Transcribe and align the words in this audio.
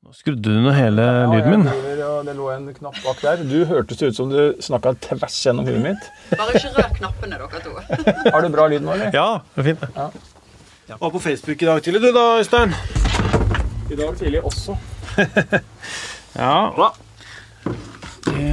Nå 0.00 0.14
skrudde 0.16 0.48
du 0.48 0.62
ned 0.64 0.72
hele 0.72 1.04
lyden 1.28 1.50
min. 1.52 1.66
Ja, 1.98 2.12
det 2.24 2.32
lå 2.38 2.46
en 2.54 2.70
knapp 2.72 2.96
bak 3.04 3.18
der. 3.20 3.42
Du 3.44 3.66
hørtes 3.68 4.00
ut 4.00 4.16
som 4.16 4.30
du 4.32 4.56
snakka 4.64 4.94
tvers 5.04 5.34
gjennom 5.44 5.66
huet 5.68 5.82
mitt. 5.84 6.06
Bare 6.40 6.54
ikke 6.56 6.70
rør 6.72 6.88
knappene, 6.96 7.36
dere 7.36 7.60
to. 7.60 7.74
Har 8.32 8.40
du 8.40 8.48
bra 8.54 8.64
lyd 8.72 8.86
nå, 8.86 8.94
eller? 8.94 9.12
Ja, 9.12 9.26
det 9.52 9.60
er 9.60 9.68
fint. 9.68 9.84
Ja. 9.98 10.06
Ja. 10.88 10.96
Var 11.02 11.12
på 11.12 11.20
Facebook 11.20 11.60
i 11.60 11.68
dag 11.68 11.82
tidlig, 11.84 12.00
du 12.06 12.16
da, 12.16 12.24
Øystein? 12.40 12.72
I 13.92 14.00
dag 14.00 14.16
tidlig 14.22 14.40
også. 14.48 14.78
Ja. 16.40 16.90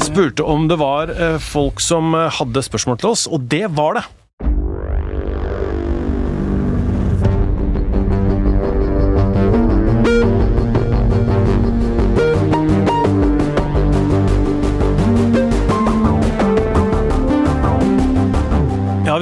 Spurte 0.03 0.43
om 0.43 0.65
det 0.67 0.79
var 0.81 1.11
eh, 1.13 1.35
folk 1.39 1.79
som 1.79 2.09
eh, 2.17 2.27
hadde 2.41 2.63
spørsmål 2.65 2.97
til 2.99 3.13
oss, 3.13 3.27
og 3.29 3.45
det 3.47 3.67
var 3.77 3.99
det. 3.99 4.03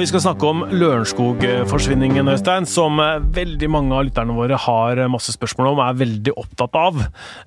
Vi 0.06 0.12
skal 0.12 0.22
snakke 0.22 0.46
om 0.46 0.60
Lørenskog-forsvinningen, 0.70 2.28
Øystein, 2.30 2.62
som 2.70 3.00
eh, 3.02 3.24
veldig 3.34 3.66
mange 3.74 3.96
av 3.96 4.04
lytterne 4.06 4.36
våre 4.36 4.54
har 4.62 5.00
eh, 5.02 5.08
masse 5.10 5.34
spørsmål 5.34 5.72
om 5.72 5.80
og 5.80 5.82
er 5.82 5.96
veldig 5.98 6.34
opptatt 6.38 6.78
av. 6.78 7.00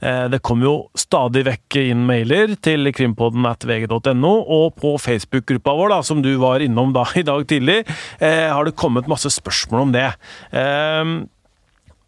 Eh, 0.03 0.25
Det 0.33 0.41
kommer 0.43 0.67
jo 0.67 0.73
stadig 0.91 1.45
vekk 1.47 1.77
inn 1.85 2.03
mailer 2.03 2.57
til 2.59 2.91
krimpodden 2.91 3.47
at 3.47 3.63
vg.no, 3.63 4.33
og 4.43 4.75
på 4.75 4.97
Facebook-gruppa 4.99 5.77
vår, 5.79 5.93
da, 5.95 6.03
som 6.03 6.19
du 6.19 6.33
var 6.43 6.59
innom 6.59 6.91
da 6.91 7.07
i 7.21 7.23
dag 7.23 7.47
tidlig, 7.47 7.85
har 8.19 8.67
det 8.67 8.75
kommet 8.75 9.07
masse 9.07 9.31
spørsmål 9.39 9.87
om 9.87 9.95
det. 9.95 10.09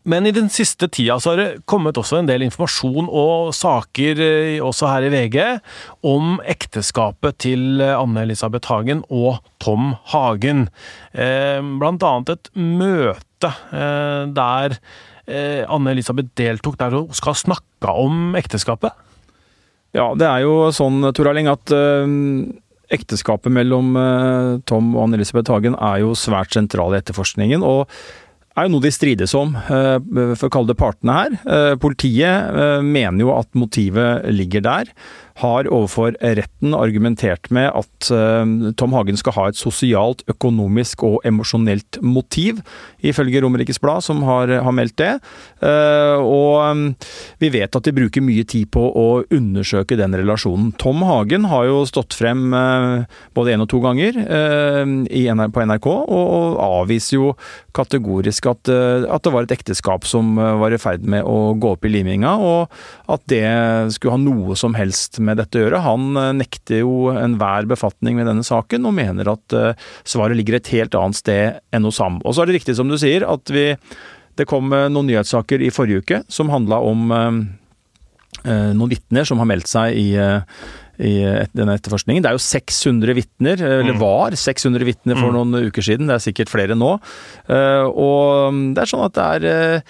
Men 0.03 0.25
i 0.25 0.33
den 0.33 0.47
siste 0.49 0.87
tida 0.89 1.19
så 1.21 1.33
har 1.33 1.39
det 1.39 1.65
kommet 1.69 1.97
også 1.99 2.21
en 2.21 2.29
del 2.29 2.41
informasjon 2.47 3.05
og 3.05 3.51
saker, 3.53 4.21
eh, 4.25 4.63
også 4.63 4.89
her 4.89 5.05
i 5.05 5.11
VG, 5.13 5.37
om 6.09 6.39
ekteskapet 6.41 7.37
til 7.45 7.83
eh, 7.83 7.93
Anne-Elisabeth 7.93 8.71
Hagen 8.71 9.03
og 9.13 9.43
Tom 9.61 9.93
Hagen. 10.09 10.65
Eh, 11.13 11.61
blant 11.61 12.01
annet 12.07 12.33
et 12.33 12.51
møte 12.57 13.29
der 13.41 14.75
Anne-Elisabeth 15.25 16.29
deltok, 16.37 16.75
der 16.77 16.93
hun 16.93 17.07
skal 17.17 17.33
snakke 17.33 17.89
om 17.89 18.35
ekteskapet. 18.37 18.93
Ja, 19.97 20.11
det 20.13 20.27
er 20.27 20.43
jo 20.43 20.69
sånn, 20.69 20.99
Tor 21.17 21.31
Erling, 21.31 21.49
at 21.49 21.73
ekteskapet 22.93 23.49
mellom 23.49 23.97
Tom 24.69 24.93
og 24.93 25.07
Anne-Elisabeth 25.07 25.49
Hagen 25.49 25.73
er 25.73 26.03
jo 26.03 26.13
svært 26.13 26.53
sentral 26.53 26.93
i 26.93 27.01
etterforskningen. 27.01 27.65
og 27.65 27.89
er 28.55 28.67
jo 28.67 28.73
noe 28.73 28.83
de 28.83 28.91
strides 28.91 29.33
om, 29.37 29.55
eh, 29.55 29.97
for 30.35 30.47
å 30.49 30.53
kalle 30.53 30.71
det 30.71 30.79
partene 30.79 31.17
her. 31.17 31.35
Eh, 31.45 31.75
politiet 31.81 32.51
eh, 32.51 32.79
mener 32.83 33.23
jo 33.23 33.35
at 33.37 33.51
motivet 33.55 34.27
ligger 34.31 34.65
der 34.65 34.95
har 35.41 35.65
overfor 35.71 36.13
retten 36.21 36.75
argumentert 36.75 37.47
med 37.55 37.71
at 37.71 38.09
Tom 38.77 38.93
Hagen 38.93 39.17
skal 39.17 39.33
ha 39.37 39.45
et 39.49 39.57
sosialt, 39.57 40.21
økonomisk 40.29 41.05
og 41.07 41.23
emosjonelt 41.25 41.97
motiv, 42.03 42.59
ifølge 43.01 43.41
Romerikes 43.41 43.79
Blad, 43.81 44.03
som 44.05 44.21
har, 44.27 44.51
har, 44.61 44.75
meldt 44.75 44.99
det. 45.01 45.15
Og 46.21 46.93
vi 47.41 47.49
vet 47.55 47.79
at 47.79 47.87
de 47.87 47.95
bruker 47.95 48.21
mye 48.21 48.43
tid 48.45 48.69
på 48.75 48.83
å 48.83 49.07
undersøke 49.33 49.97
den 49.97 50.13
relasjonen. 50.19 50.75
Tom 50.77 51.01
Hagen 51.07 51.47
har 51.49 51.65
jo 51.71 51.81
stått 51.89 52.13
frem 52.17 52.51
både 53.33 53.55
én 53.55 53.65
og 53.65 53.71
to 53.71 53.81
ganger 53.81 54.19
på 54.21 55.65
NRK, 55.71 55.89
og 55.89 56.61
avviser 56.67 57.17
jo 57.17 57.33
kategorisk 57.73 58.40
at, 58.49 58.69
eh, 58.71 59.03
at, 59.05 59.23
det 59.25 59.33
var 59.33 59.45
et 59.45 59.53
ekteskap 59.55 60.05
som 60.07 60.33
eh, 60.39 60.55
var 60.61 60.73
i 60.73 60.79
ferd 60.81 61.05
med 61.09 61.25
å 61.27 61.53
gå 61.59 61.73
opp 61.75 61.85
i 61.87 61.91
liminga, 61.91 62.33
og 62.37 63.11
at 63.11 63.23
det 63.31 63.43
skulle 63.95 64.15
ha 64.15 64.21
noe 64.21 64.57
som 64.59 64.75
helst 64.77 65.19
med 65.23 65.39
dette 65.41 65.59
å 65.59 65.65
gjøre. 65.65 65.83
Han 65.85 66.17
eh, 66.19 66.31
nekter 66.41 66.81
jo 66.83 67.11
enhver 67.13 67.69
befatning 67.69 68.19
med 68.19 68.29
denne 68.29 68.45
saken, 68.47 68.87
og 68.87 68.97
mener 68.97 69.31
at 69.31 69.57
svaret 70.07 70.37
ligger 70.37 70.57
et 70.57 70.71
helt 70.73 70.95
annet 70.97 71.19
sted 71.19 71.59
enn 71.75 71.87
hos 71.87 71.99
ham. 72.03 72.19
Og 72.25 72.35
så 72.35 72.43
er 72.43 72.49
det 72.49 72.59
riktig 72.59 72.77
som 72.79 72.91
du 72.91 72.97
sier, 72.99 73.25
at 73.27 73.51
vi, 73.53 73.71
det 74.39 74.47
kom 74.49 74.71
noen 74.71 75.09
nyhetssaker 75.09 75.63
i 75.63 75.71
forrige 75.73 76.03
uke 76.03 76.21
som 76.31 76.51
handla 76.53 76.79
om 76.87 77.11
noen 77.11 78.89
vitner 78.89 79.27
som 79.27 79.41
har 79.41 79.49
meldt 79.49 79.69
seg 79.69 79.97
i 79.99 80.07
i 81.01 81.15
denne 81.57 81.75
etterforskningen. 81.77 82.23
Det 82.23 82.31
er 82.31 82.37
jo 82.37 82.45
600 82.45 83.17
vitner, 83.17 83.61
eller 83.81 83.97
mm. 83.97 84.01
var 84.01 84.37
600 84.37 84.87
vitner 84.87 85.17
for 85.17 85.31
mm. 85.31 85.37
noen 85.37 85.69
uker 85.69 85.85
siden. 85.85 86.09
Det 86.09 86.17
er 86.17 86.25
sikkert 86.29 86.53
flere 86.53 86.77
nå. 86.77 86.95
Eh, 87.49 87.85
og 87.89 88.59
det 88.75 88.83
er 88.83 88.91
sånn 88.91 89.07
at 89.07 89.17
det 89.17 89.29
er 89.51 89.87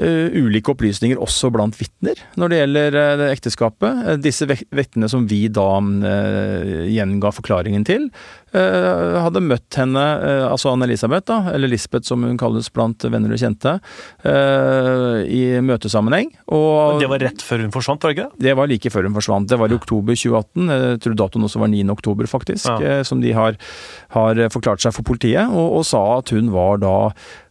ulike 0.00 0.72
opplysninger 0.72 1.20
også 1.20 1.50
blant 1.52 1.76
vitner 1.76 2.20
når 2.40 2.48
det 2.48 2.60
gjelder 2.60 2.96
uh, 2.96 3.24
ekteskapet. 3.28 4.04
Uh, 4.06 4.14
disse 4.22 4.46
vitnene 4.48 5.10
som 5.10 5.26
vi 5.28 5.44
da 5.52 5.68
gjenga 6.92 7.30
forklaringen 7.34 7.84
til, 7.86 8.08
hadde 8.52 9.40
møtt 9.40 9.76
henne, 9.78 10.02
altså 10.44 10.74
Anne-Elisabeth, 10.74 11.24
da, 11.30 11.54
eller 11.54 11.70
Lisbeth 11.72 12.04
som 12.04 12.24
hun 12.26 12.36
kalles 12.40 12.68
blant 12.74 13.06
venner 13.08 13.32
og 13.32 13.40
kjente, 13.40 13.72
i 15.24 15.40
møtesammenheng. 15.64 16.28
Og 16.52 17.00
det 17.00 17.08
var 17.08 17.24
rett 17.24 17.44
før 17.44 17.64
hun 17.64 17.72
forsvant, 17.72 18.04
var 18.04 18.12
det 18.12 18.18
ikke 18.18 18.28
det? 18.28 18.44
Det 18.48 18.56
var 18.58 18.68
like 18.68 18.92
før 18.92 19.08
hun 19.08 19.16
forsvant. 19.16 19.48
Det 19.48 19.60
var 19.62 19.72
i 19.72 19.78
oktober 19.78 20.18
2018. 20.18 20.74
Jeg 20.74 21.00
tror 21.06 21.16
datoen 21.22 21.48
også 21.48 21.62
var 21.64 21.72
9. 21.72 21.82
oktober, 21.96 22.28
faktisk, 22.28 22.68
ja. 22.84 23.00
som 23.08 23.24
de 23.24 23.32
har, 23.36 23.56
har, 24.18 24.44
forklart 24.52 24.84
seg 24.84 24.96
for 24.98 25.06
politiet, 25.06 25.48
og, 25.48 25.78
og 25.80 25.88
sa 25.88 26.02
at 26.18 26.34
hun 26.36 26.52
var 26.52 26.82
da 26.82 26.96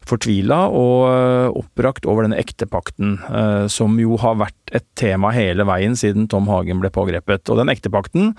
fortvila 0.10 0.64
og 0.74 0.96
eh, 1.10 1.60
oppbrakt 1.62 2.08
over 2.10 2.26
denne 2.26 2.40
ektepakten, 2.42 3.18
eh, 3.30 3.66
som 3.72 4.00
jo 4.02 4.18
har 4.22 4.40
vært 4.42 4.76
et 4.76 4.86
tema 5.00 5.34
hele 5.36 5.66
veien 5.68 5.98
siden 6.00 6.30
Tom 6.32 6.50
Hagen 6.52 6.82
ble 6.82 6.92
pågrepet. 6.94 7.50
Og 7.52 7.62
den 7.62 7.72
ektepakten 7.74 8.34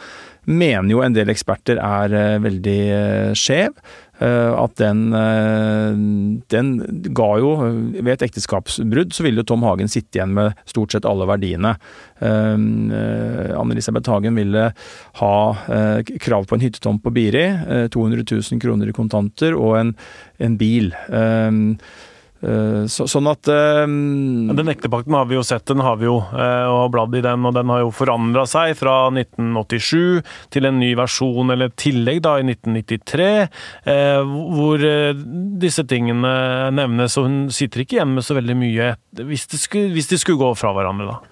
mener 0.49 0.91
jo 0.91 1.05
en 1.05 1.17
del 1.17 1.33
eksperter 1.33 1.81
er 1.83 2.17
eh, 2.19 2.41
veldig 2.43 2.81
skjev. 3.39 3.77
At 4.23 4.77
den, 4.79 5.01
den 6.53 6.69
ga 7.17 7.29
jo 7.43 7.51
Ved 7.97 8.11
et 8.13 8.25
ekteskapsbrudd 8.29 9.15
så 9.17 9.25
ville 9.27 9.43
jo 9.43 9.49
Tom 9.49 9.65
Hagen 9.67 9.91
sitte 9.91 10.19
igjen 10.19 10.35
med 10.37 10.59
stort 10.69 10.95
sett 10.95 11.09
alle 11.09 11.27
verdiene. 11.29 11.75
Anne-Elisabeth 12.23 14.13
Hagen 14.13 14.39
ville 14.39 14.69
ha 15.21 15.35
krav 16.23 16.47
på 16.47 16.55
en 16.57 16.65
hyttetomt 16.65 17.03
på 17.03 17.15
Biri, 17.15 17.47
200 17.91 18.25
000 18.31 18.63
kroner 18.63 18.91
i 18.91 18.97
kontanter 18.97 19.57
og 19.59 19.79
en 19.81 19.95
en 20.43 20.59
bil. 20.59 20.93
Uh, 22.43 22.89
så, 22.91 23.07
sånn 23.07 23.29
at 23.31 23.47
um, 23.47 24.51
Den 24.59 24.71
ektepakten 24.73 25.15
har 25.15 25.29
vi 25.31 25.37
jo 25.37 25.45
sett, 25.47 25.63
den 25.69 25.83
har 25.85 26.01
vi 26.01 26.09
jo 26.09 26.17
uh, 26.19 26.67
og 26.73 26.91
bladd 26.95 27.15
i 27.15 27.23
den, 27.23 27.47
og 27.47 27.55
den 27.55 27.71
har 27.71 27.85
jo 27.85 27.93
forandra 27.95 28.43
seg 28.51 28.75
fra 28.81 28.97
1987 29.13 30.23
til 30.55 30.67
en 30.67 30.81
ny 30.83 30.93
versjon, 30.99 31.55
eller 31.55 31.71
tillegg, 31.79 32.23
da, 32.27 32.37
i 32.41 32.47
1993, 32.49 33.31
uh, 33.87 34.35
hvor 34.57 34.87
disse 35.63 35.87
tingene 35.87 36.33
nevnes, 36.75 37.19
og 37.21 37.29
hun 37.29 37.39
sitter 37.55 37.85
ikke 37.85 38.01
igjen 38.01 38.17
med 38.17 38.27
så 38.27 38.37
veldig 38.39 38.59
mye 38.59 38.95
hvis 39.23 39.47
de 39.53 39.61
skulle, 39.61 39.93
hvis 39.95 40.11
de 40.11 40.19
skulle 40.21 40.41
gå 40.41 40.51
fra 40.59 40.73
hverandre, 40.75 41.13
da. 41.13 41.32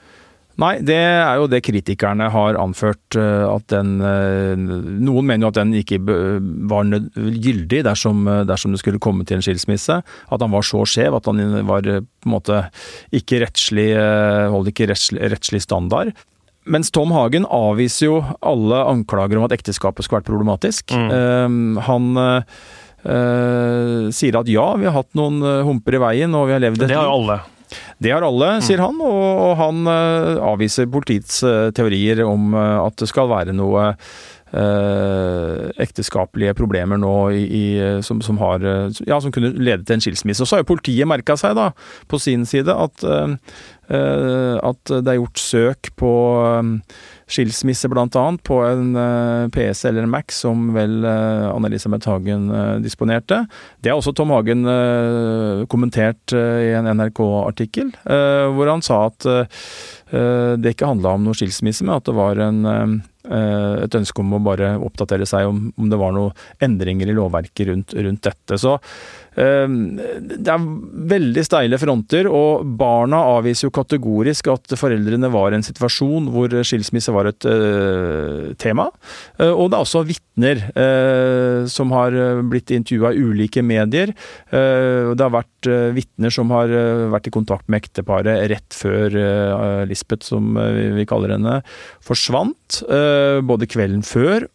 Nei, 0.60 0.74
det 0.84 0.96
er 0.98 1.38
jo 1.40 1.48
det 1.48 1.62
kritikerne 1.64 2.26
har 2.32 2.58
anført. 2.60 3.16
Eh, 3.16 3.44
at 3.48 3.66
den 3.72 3.94
eh, 4.04 4.52
Noen 4.58 5.28
mener 5.28 5.46
jo 5.46 5.52
at 5.52 5.60
den 5.60 5.74
ikke 5.78 6.00
var 6.04 6.90
gyldig 6.90 7.82
dersom, 7.86 8.26
eh, 8.28 8.42
dersom, 8.48 8.74
det 8.74 8.82
skulle 8.82 9.00
komme 9.02 9.24
til 9.28 9.38
en 9.38 9.44
skilsmisse. 9.44 10.00
At 10.04 10.44
han 10.44 10.52
var 10.52 10.66
så 10.66 10.82
skjev 10.88 11.16
at 11.16 11.30
han 11.30 11.40
var 11.68 11.86
på 11.86 12.28
en 12.28 12.34
måte 12.34 12.64
ikke 13.16 13.40
rettslig 13.44 13.88
holdt 14.52 14.72
ikke 14.72 14.90
rettslig, 14.90 15.62
standard. 15.64 16.12
Mens 16.70 16.92
Tom 16.92 17.14
Hagen 17.14 17.46
avviser 17.48 18.06
jo 18.06 18.18
alle 18.44 18.82
anklager 18.90 19.40
om 19.40 19.46
at 19.46 19.54
ekteskapet 19.56 20.04
skulle 20.04 20.20
vært 20.20 20.28
problematisk. 20.28 20.92
Mm. 20.92 21.78
han 21.86 22.10
uh, 22.20 24.10
sier 24.12 24.36
at 24.38 24.50
ja, 24.52 24.66
vi 24.76 24.86
har 24.86 24.98
hatt 24.98 25.16
noen 25.18 25.40
humper 25.66 25.96
i 25.96 26.02
veien, 26.04 26.36
og 26.36 26.50
vi 26.50 26.56
har 26.56 26.62
levd 26.62 26.84
et. 26.84 26.92
Det 26.92 27.00
har 27.00 27.08
jo 27.08 27.16
alle. 27.22 27.40
Det 27.98 28.12
har 28.14 28.22
alle, 28.26 28.56
mm. 28.58 28.62
sier 28.66 28.82
han, 28.82 29.00
og 29.04 29.54
han 29.60 29.86
uh, 29.86 30.40
avviser 30.52 30.90
politiets 30.90 31.42
uh, 31.46 31.70
teorier 31.76 32.24
om 32.26 32.54
uh, 32.56 32.80
at 32.86 32.94
det 33.00 33.08
skal 33.10 33.30
være 33.32 33.52
noe 33.56 33.92
ekteskapelige 34.50 36.56
problemer 36.58 36.98
nå 36.98 37.12
i, 37.30 37.44
i, 37.54 37.66
som, 38.02 38.18
som, 38.18 38.34
har, 38.42 38.58
ja, 39.06 39.20
som 39.22 39.30
kunne 39.30 39.52
lede 39.54 39.86
til 39.86 39.94
en 39.94 40.02
skilsmisse. 40.02 40.42
Og 40.42 40.48
så 40.50 40.56
har 40.56 40.64
jo 40.64 40.72
politiet 40.72 41.06
merka 41.06 41.36
seg, 41.38 41.54
da, 41.54 41.68
på 42.10 42.18
sin 42.18 42.42
side, 42.50 42.74
at, 42.74 42.98
at 43.86 44.82
det 44.90 45.06
er 45.06 45.20
gjort 45.20 45.38
søk 45.38 45.92
på 46.02 46.10
skilsmisse, 47.30 47.88
bl.a. 47.90 48.24
på 48.42 48.58
en 48.66 48.96
eh, 48.98 49.48
PC 49.54 49.88
eller 49.88 50.06
en 50.06 50.12
Mac 50.12 50.34
som 50.34 50.70
vel 50.74 51.04
uh, 51.06 51.50
Anne-Elisabeth 51.54 52.10
Hagen 52.10 52.48
uh, 52.50 52.76
disponerte. 52.82 53.44
Det 53.80 53.92
har 53.92 54.00
også 54.00 54.14
Tom 54.16 54.32
Hagen 54.34 54.66
kommentert 55.70 56.32
i 56.34 56.70
en 56.76 56.88
NRK-artikkel, 56.98 57.92
hvor 58.54 58.70
han 58.70 58.82
sa 58.84 58.98
at 59.08 59.26
det 60.10 60.74
ikke 60.74 60.88
handla 60.90 61.14
om 61.14 61.24
noe 61.26 61.38
skilsmisse, 61.38 61.84
men 61.86 61.94
at 61.94 62.08
det 62.08 62.14
var 62.16 62.40
en, 62.42 62.64
et 63.30 63.94
ønske 63.94 64.22
om 64.22 64.34
å 64.34 64.42
bare 64.42 64.72
oppdatere 64.82 65.28
seg 65.28 65.46
om, 65.46 65.68
om 65.78 65.90
det 65.92 65.98
var 66.00 66.14
noen 66.16 66.34
endringer 66.66 67.12
i 67.12 67.14
lovverket 67.14 67.70
rundt, 67.70 67.94
rundt 67.94 68.24
dette. 68.26 68.58
Så 68.58 68.74
Ehm, 69.38 69.94
det 69.96 70.50
er 70.50 70.64
veldig 71.10 71.44
steile 71.46 71.78
fronter, 71.80 72.26
og 72.26 72.66
barna 72.78 73.20
avviser 73.36 73.68
jo 73.68 73.74
kategorisk 73.74 74.50
at 74.50 74.74
foreldrene 74.78 75.30
var 75.30 75.52
i 75.52 75.60
en 75.60 75.66
situasjon 75.66 76.26
hvor 76.34 76.54
skilsmisse 76.66 77.14
var 77.14 77.30
et 77.30 77.46
tema. 78.60 78.88
Og 79.38 79.70
det 79.70 79.78
er 79.78 79.84
også 79.84 80.04
vitner 80.08 80.64
som 81.70 81.94
har 81.94 82.16
blitt 82.50 82.72
intervjua 82.74 83.12
i 83.14 83.22
ulike 83.22 83.62
medier. 83.64 84.12
det 84.50 85.24
har 85.24 85.32
vært 85.34 85.59
vitner 85.66 86.32
som 86.34 86.52
har 86.54 86.70
vært 87.12 87.28
i 87.28 87.34
kontakt 87.34 87.68
med 87.68 87.82
ekteparet 87.82 88.46
rett 88.52 88.76
før 88.76 89.16
Lisbeth, 89.90 90.28
som 90.30 90.54
vi 90.96 91.06
kaller 91.08 91.34
henne, 91.36 91.60
forsvant. 92.04 92.56
Både 93.46 93.66
kvelden 93.70 94.02
før, 94.06 94.46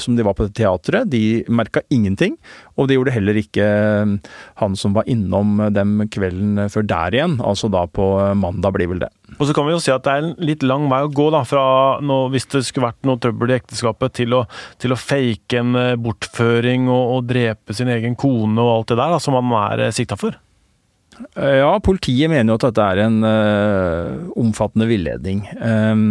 som 0.00 0.16
de 0.16 0.24
var 0.26 0.36
på 0.38 0.46
teatret. 0.54 1.08
De 1.10 1.44
merka 1.48 1.82
ingenting. 1.92 2.36
Og 2.74 2.88
det 2.88 2.96
gjorde 2.96 3.14
heller 3.14 3.38
ikke 3.38 3.64
eh, 3.64 4.14
han 4.60 4.78
som 4.78 4.94
var 4.96 5.06
innom 5.10 5.60
dem 5.74 6.00
kvelden 6.12 6.64
før 6.72 6.86
der 6.90 7.16
igjen, 7.16 7.36
altså 7.44 7.70
da 7.72 7.84
på 7.86 8.06
mandag, 8.38 8.74
blir 8.74 8.90
vel 8.90 9.04
det. 9.04 9.10
Og 9.38 9.46
så 9.46 9.54
kan 9.56 9.66
vi 9.66 9.74
jo 9.74 9.82
si 9.82 9.92
at 9.94 10.04
det 10.06 10.14
er 10.14 10.24
en 10.24 10.32
litt 10.42 10.64
lang 10.66 10.88
vei 10.90 11.02
å 11.04 11.12
gå 11.12 11.28
da, 11.34 11.44
fra 11.46 11.64
noe, 12.04 12.30
hvis 12.34 12.48
det 12.50 12.64
skulle 12.66 12.90
vært 12.90 13.06
noe 13.06 13.20
trøbbel 13.22 13.52
i 13.52 13.58
ekteskapet, 13.60 14.16
til 14.20 14.34
å, 14.40 14.42
til 14.82 14.94
å 14.94 14.98
fake 14.98 15.60
en 15.60 15.78
eh, 15.78 15.94
bortføring 16.00 16.88
og, 16.90 17.04
og, 17.18 17.30
drepe 17.30 17.76
sin 17.76 17.92
egen 17.94 18.18
kone 18.18 18.58
og 18.58 18.72
alt 18.72 18.92
det 18.92 18.98
der 19.00 19.14
da, 19.14 19.22
som 19.22 19.38
han 19.38 19.54
er 19.60 19.86
eh, 19.86 19.94
sikta 19.94 20.18
for. 20.20 20.40
Ja, 21.38 21.70
politiet 21.78 22.26
mener 22.26 22.50
jo 22.50 22.56
at 22.58 22.64
dette 22.64 22.84
er 22.90 23.00
en 23.04 23.20
uh, 23.22 24.32
omfattende 24.34 24.88
villedning. 24.90 25.44
Um, 25.62 26.08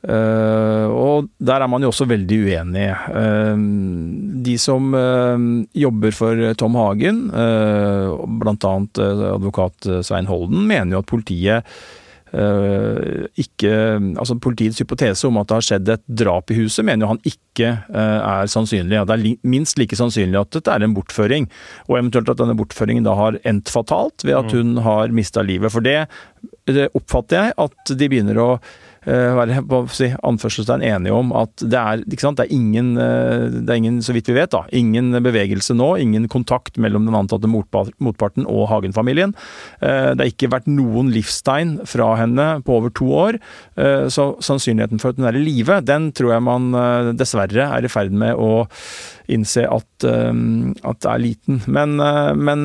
Uh, 0.00 0.88
og 0.88 1.28
der 1.36 1.60
er 1.60 1.68
man 1.68 1.84
jo 1.84 1.90
også 1.92 2.06
veldig 2.08 2.38
uenig. 2.46 2.88
Uh, 3.12 3.60
de 4.46 4.56
som 4.60 4.94
uh, 4.96 5.36
jobber 5.76 6.16
for 6.16 6.44
Tom 6.60 6.78
Hagen, 6.80 7.26
uh, 7.28 8.16
bl.a. 8.40 8.54
advokat 9.34 9.90
Svein 10.06 10.30
Holden, 10.30 10.64
mener 10.70 10.96
jo 10.96 11.04
at 11.04 11.10
politiet 11.10 11.74
ikke 12.30 13.70
Altså 14.22 14.36
politiets 14.38 14.78
hypotese 14.78 15.26
om 15.26 15.40
at 15.40 15.48
det 15.50 15.56
har 15.56 15.64
skjedd 15.66 15.88
et 15.96 16.02
drap 16.20 16.52
i 16.54 16.60
huset, 16.60 16.84
mener 16.86 17.02
jo 17.02 17.08
han 17.10 17.18
ikke 17.26 17.72
er 17.90 18.46
sannsynlig. 18.46 19.00
Det 19.02 19.16
er 19.16 19.48
minst 19.50 19.80
like 19.82 19.98
sannsynlig 19.98 20.38
at 20.38 20.52
dette 20.54 20.70
er 20.70 20.86
en 20.86 20.94
bortføring, 20.94 21.48
og 21.88 21.96
eventuelt 21.98 22.30
at 22.30 22.38
denne 22.38 22.54
bortføringen 22.54 23.08
da 23.08 23.16
har 23.18 23.40
endt 23.42 23.74
fatalt 23.74 24.22
ved 24.22 24.38
at 24.38 24.46
mm. 24.46 24.54
hun 24.54 24.84
har 24.86 25.10
mista 25.10 25.42
livet. 25.42 25.74
For 25.74 25.82
det, 25.82 26.04
det 26.70 26.86
oppfatter 26.94 27.48
jeg 27.48 27.58
at 27.66 27.94
de 27.98 28.10
begynner 28.14 28.38
å 28.38 28.48
si, 29.04 30.08
anførselstegn 30.26 30.84
enige 30.84 31.14
om 31.16 31.32
at 31.36 31.62
det 31.62 31.78
er? 31.78 32.02
Det 32.04 32.18
er, 32.20 32.52
ingen, 32.52 32.96
eh, 32.98 33.46
det 33.60 33.70
er 33.70 33.80
ingen, 33.80 34.00
så 34.02 34.12
vidt 34.12 34.28
vi 34.28 34.36
vet, 34.36 34.52
da, 34.52 34.64
ingen 34.72 35.12
bevegelse 35.22 35.74
nå, 35.74 35.96
ingen 36.02 36.28
kontakt 36.28 36.76
mellom 36.76 37.06
den 37.08 37.16
antatte 37.16 37.48
motparten 37.48 38.46
og 38.46 38.68
Hagen-familien. 38.70 39.34
Eh, 39.80 40.12
det 40.14 40.24
har 40.24 40.32
ikke 40.32 40.52
vært 40.52 40.68
noen 40.68 41.12
livstegn 41.14 41.78
fra 41.88 42.12
henne 42.20 42.48
på 42.66 42.76
over 42.80 42.92
to 42.94 43.08
år, 43.10 43.38
så 44.10 44.24
sannsynligheten 44.44 45.00
for 45.00 45.12
at 45.12 45.18
hun 45.20 45.26
er 45.28 45.36
i 45.38 45.42
live, 45.42 45.78
den 45.86 46.10
tror 46.16 46.34
jeg 46.34 46.44
man 46.44 46.68
dessverre 47.16 47.70
er 47.78 47.86
i 47.86 47.90
ferd 47.90 48.12
med 48.12 48.36
å 48.36 48.66
innse 49.30 49.64
at, 49.68 50.04
at 50.06 51.00
det 51.04 51.10
er 51.10 51.22
liten. 51.22 51.60
Men, 51.70 51.96
men, 52.40 52.64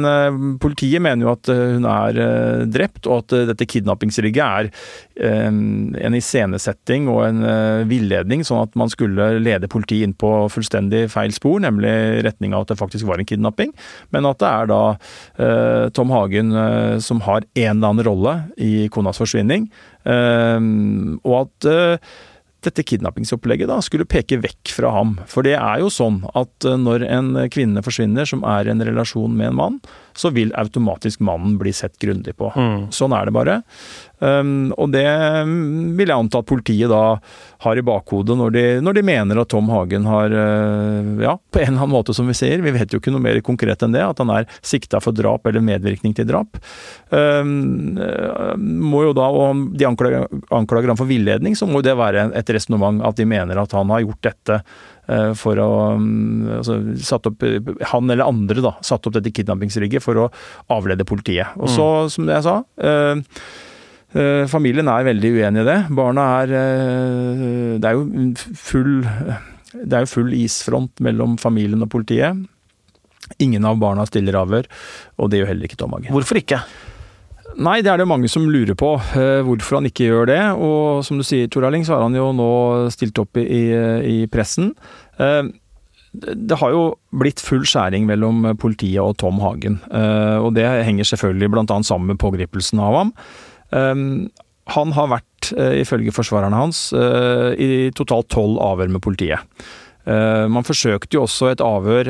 politiet 0.62 1.04
mener 1.04 1.26
jo 1.26 1.32
at 1.34 1.50
hun 1.52 1.88
er 1.90 2.20
drept, 2.72 3.08
og 3.08 3.24
at 3.24 3.52
dette 3.52 3.68
kidnappingsrigget 3.70 4.44
er 4.46 4.70
en 5.16 6.18
iscenesetting 6.18 7.10
og 7.12 7.22
en 7.28 7.42
villedning, 7.90 8.44
sånn 8.48 8.64
at 8.66 8.76
man 8.80 8.92
skulle 8.92 9.36
lede 9.44 9.70
politiet 9.72 10.08
inn 10.08 10.16
på 10.18 10.32
fullstendig 10.52 11.06
feil 11.14 11.34
spor, 11.36 11.62
nemlig 11.64 11.94
retning 12.26 12.56
av 12.56 12.66
at 12.66 12.74
det 12.74 12.80
faktisk 12.82 13.08
var 13.10 13.22
en 13.22 13.30
kidnapping. 13.30 13.74
Men 14.16 14.30
at 14.30 14.42
det 14.44 14.52
er 14.52 14.72
da 14.72 14.84
Tom 15.96 16.14
Hagen 16.14 16.54
som 17.04 17.24
har 17.26 17.46
en 17.46 17.76
eller 17.78 17.92
annen 17.92 18.08
rolle 18.08 18.38
i 18.62 18.88
konas 18.94 19.22
forsvinning, 19.22 19.70
og 20.06 21.36
at 21.42 21.70
dette 22.68 22.86
kidnappingsopplegget 22.88 23.70
da 23.72 23.80
skulle 23.86 24.08
peke 24.10 24.40
vekk 24.44 24.74
fra 24.76 24.92
ham. 24.96 25.16
For 25.32 25.46
det 25.46 25.56
er 25.58 25.84
jo 25.84 25.92
sånn 25.94 26.24
at 26.34 26.68
eh, 26.68 26.80
når 26.82 27.06
en 27.08 27.32
kvinne 27.54 27.84
forsvinner 27.86 28.28
som 28.30 28.46
er 28.48 28.68
i 28.68 28.74
en 28.74 28.84
relasjon 28.86 29.36
med 29.38 29.52
en 29.52 29.60
mann, 29.62 29.80
så 30.16 30.32
vil 30.36 30.54
automatisk 30.56 31.24
mannen 31.26 31.58
bli 31.62 31.74
sett 31.76 31.98
grundig 32.02 32.38
på. 32.40 32.52
Mm. 32.56 32.90
Sånn 32.96 33.16
er 33.16 33.28
det 33.28 33.36
bare. 33.36 33.62
Um, 34.20 34.72
og 34.80 34.92
det 34.94 35.06
vil 35.98 36.08
jeg 36.08 36.16
anta 36.16 36.40
at 36.42 36.48
politiet 36.48 36.92
da 36.92 37.18
har 37.66 37.80
i 37.80 37.84
bakhodet 37.86 38.38
når 38.40 38.54
de, 38.56 38.64
når 38.86 38.98
de 38.98 39.04
mener 39.08 39.42
at 39.42 39.50
Tom 39.52 39.68
Hagen 39.74 40.08
har, 40.08 40.32
uh, 40.32 41.12
ja, 41.24 41.36
på 41.36 41.62
en 41.62 41.74
eller 41.74 41.84
annen 41.84 41.96
måte, 41.96 42.16
som 42.16 42.30
vi 42.30 42.38
sier, 42.38 42.64
vi 42.64 42.74
vet 42.76 42.94
jo 42.94 43.02
ikke 43.02 43.14
noe 43.14 43.24
mer 43.24 43.42
konkret 43.46 43.84
enn 43.86 43.96
det, 43.96 44.06
at 44.06 44.22
han 44.24 44.32
er 44.34 44.50
sikta 44.66 45.02
for 45.04 45.16
drap 45.16 45.48
eller 45.50 45.66
medvirkning 45.66 46.16
til 46.18 46.30
drap. 46.30 46.60
Um, 47.12 47.96
må 48.56 49.06
jo 49.08 49.16
da, 49.18 49.30
og 49.30 49.68
de 49.76 49.88
anklager, 49.90 50.28
anklager 50.56 50.94
ham 50.94 51.00
for 51.00 51.12
villedning, 51.12 51.58
så 51.58 51.68
må 51.70 51.84
det 51.86 51.98
være 52.00 52.30
et 52.36 52.56
resonnement 52.56 53.04
at 53.06 53.20
de 53.20 53.28
mener 53.30 53.60
at 53.60 53.76
han 53.76 53.92
har 53.94 54.06
gjort 54.06 54.28
dette 54.32 54.62
Eh, 55.08 55.32
for 55.38 55.60
å 55.62 55.70
mm, 56.00 56.58
altså, 56.60 56.80
satt 57.06 57.30
opp, 57.30 57.46
Han 57.92 58.10
eller 58.10 58.26
andre 58.26 58.64
da, 58.66 58.74
satt 58.86 59.06
opp 59.06 59.14
dette 59.18 59.34
kidnappingsrigget 59.36 60.04
for 60.04 60.18
å 60.18 60.28
avlede 60.74 61.06
politiet. 61.08 61.54
Og 61.60 61.70
så, 61.70 61.86
mm. 61.86 62.14
som 62.16 62.32
jeg 62.34 62.46
sa 62.48 62.58
eh, 62.82 63.42
Familien 64.48 64.88
er 64.88 65.08
veldig 65.10 65.30
uenig 65.36 65.64
i 65.64 65.68
det. 65.68 65.80
Barna 65.98 66.24
er 66.42 66.52
Det 67.84 67.90
er 67.90 67.98
jo 67.98 68.30
full 68.56 69.02
det 69.84 69.98
er 69.98 70.06
jo 70.06 70.12
full 70.12 70.34
isfront 70.38 71.02
mellom 71.04 71.36
familien 71.42 71.84
og 71.84 71.92
politiet. 71.92 72.46
Ingen 73.42 73.66
av 73.66 73.80
barna 73.82 74.06
stiller 74.08 74.38
avhør, 74.40 74.68
og 75.18 75.32
det 75.32 75.42
gjør 75.42 75.52
heller 75.52 75.68
ikke 75.68 75.80
Tom 75.80 75.96
Hagen. 75.96 76.14
Hvorfor 76.14 76.40
ikke? 76.40 76.62
Nei, 77.56 77.80
det 77.86 77.92
er 77.92 78.02
det 78.02 78.08
mange 78.10 78.30
som 78.32 78.48
lurer 78.52 78.76
på. 78.78 78.94
Uh, 79.16 79.42
hvorfor 79.48 79.80
han 79.80 79.90
ikke 79.90 80.10
gjør 80.10 80.30
det. 80.30 80.42
Og 80.60 81.06
som 81.08 81.20
du 81.20 81.26
sier, 81.26 81.50
Tor 81.52 81.68
Erling, 81.68 81.86
så 81.88 81.96
har 81.96 82.06
han 82.06 82.18
jo 82.18 82.32
nå 82.36 82.50
stilt 82.94 83.20
opp 83.22 83.40
i, 83.42 83.64
i 84.12 84.18
pressen. 84.32 84.74
Det 86.16 86.58
har 86.60 86.72
jo 86.72 86.84
blitt 87.16 87.42
full 87.44 87.66
skjæring 87.68 88.06
mellom 88.08 88.54
politiet 88.60 89.02
og 89.04 89.18
Tom 89.20 89.40
Hagen. 89.44 89.80
Og 90.44 90.52
det 90.56 90.68
henger 90.88 91.08
selvfølgelig 91.08 91.52
bl.a. 91.56 91.80
sammen 91.84 92.14
med 92.14 92.20
pågripelsen 92.22 92.84
av 92.84 93.00
ham. 93.00 93.14
Han 93.76 94.94
har 94.98 95.10
vært, 95.12 95.52
ifølge 95.84 96.14
forsvarerne 96.16 96.58
hans, 96.58 96.88
i 96.96 97.92
totalt 97.98 98.32
tolv 98.34 98.58
avhør 98.64 98.90
med 98.96 99.04
politiet. 99.06 99.44
Man 100.06 100.66
forsøkte 100.66 101.18
jo 101.18 101.26
også 101.26 101.52
et 101.52 101.64
avhør 101.66 102.10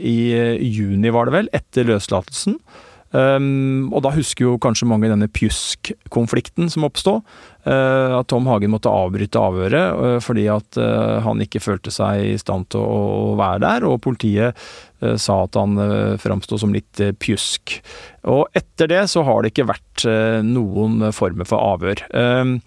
i 0.00 0.16
juni, 0.68 1.12
var 1.12 1.28
det 1.28 1.36
vel, 1.36 1.50
etter 1.56 1.88
løslatelsen. 1.88 2.58
Um, 3.12 3.90
og 3.92 4.00
da 4.06 4.12
husker 4.14 4.46
jo 4.46 4.58
kanskje 4.62 4.88
mange 4.88 5.10
denne 5.10 5.28
Pjusk-konflikten 5.28 6.70
som 6.72 6.86
oppstod. 6.88 7.20
Uh, 7.66 8.18
at 8.18 8.30
Tom 8.32 8.48
Hagen 8.48 8.72
måtte 8.72 8.90
avbryte 8.90 9.38
avhøret 9.38 9.98
uh, 10.00 10.16
fordi 10.24 10.48
at 10.50 10.80
uh, 10.80 11.20
han 11.22 11.44
ikke 11.44 11.62
følte 11.62 11.92
seg 11.94 12.24
i 12.32 12.40
stand 12.40 12.70
til 12.72 12.80
å, 12.80 13.02
å 13.32 13.36
være 13.38 13.62
der, 13.66 13.86
og 13.86 14.00
politiet 14.02 14.58
sa 15.18 15.40
at 15.44 15.56
han 15.58 15.74
uh, 15.82 16.18
framsto 16.22 16.56
som 16.62 16.72
litt 16.74 17.00
pjusk. 17.18 17.76
Og 18.30 18.44
etter 18.58 18.90
det 18.90 19.00
så 19.10 19.24
har 19.26 19.42
det 19.42 19.50
ikke 19.50 19.66
vært 19.72 20.04
noen 20.46 21.08
former 21.14 21.48
for 21.48 21.58
avhør. 21.74 22.04
Uh, 22.14 22.62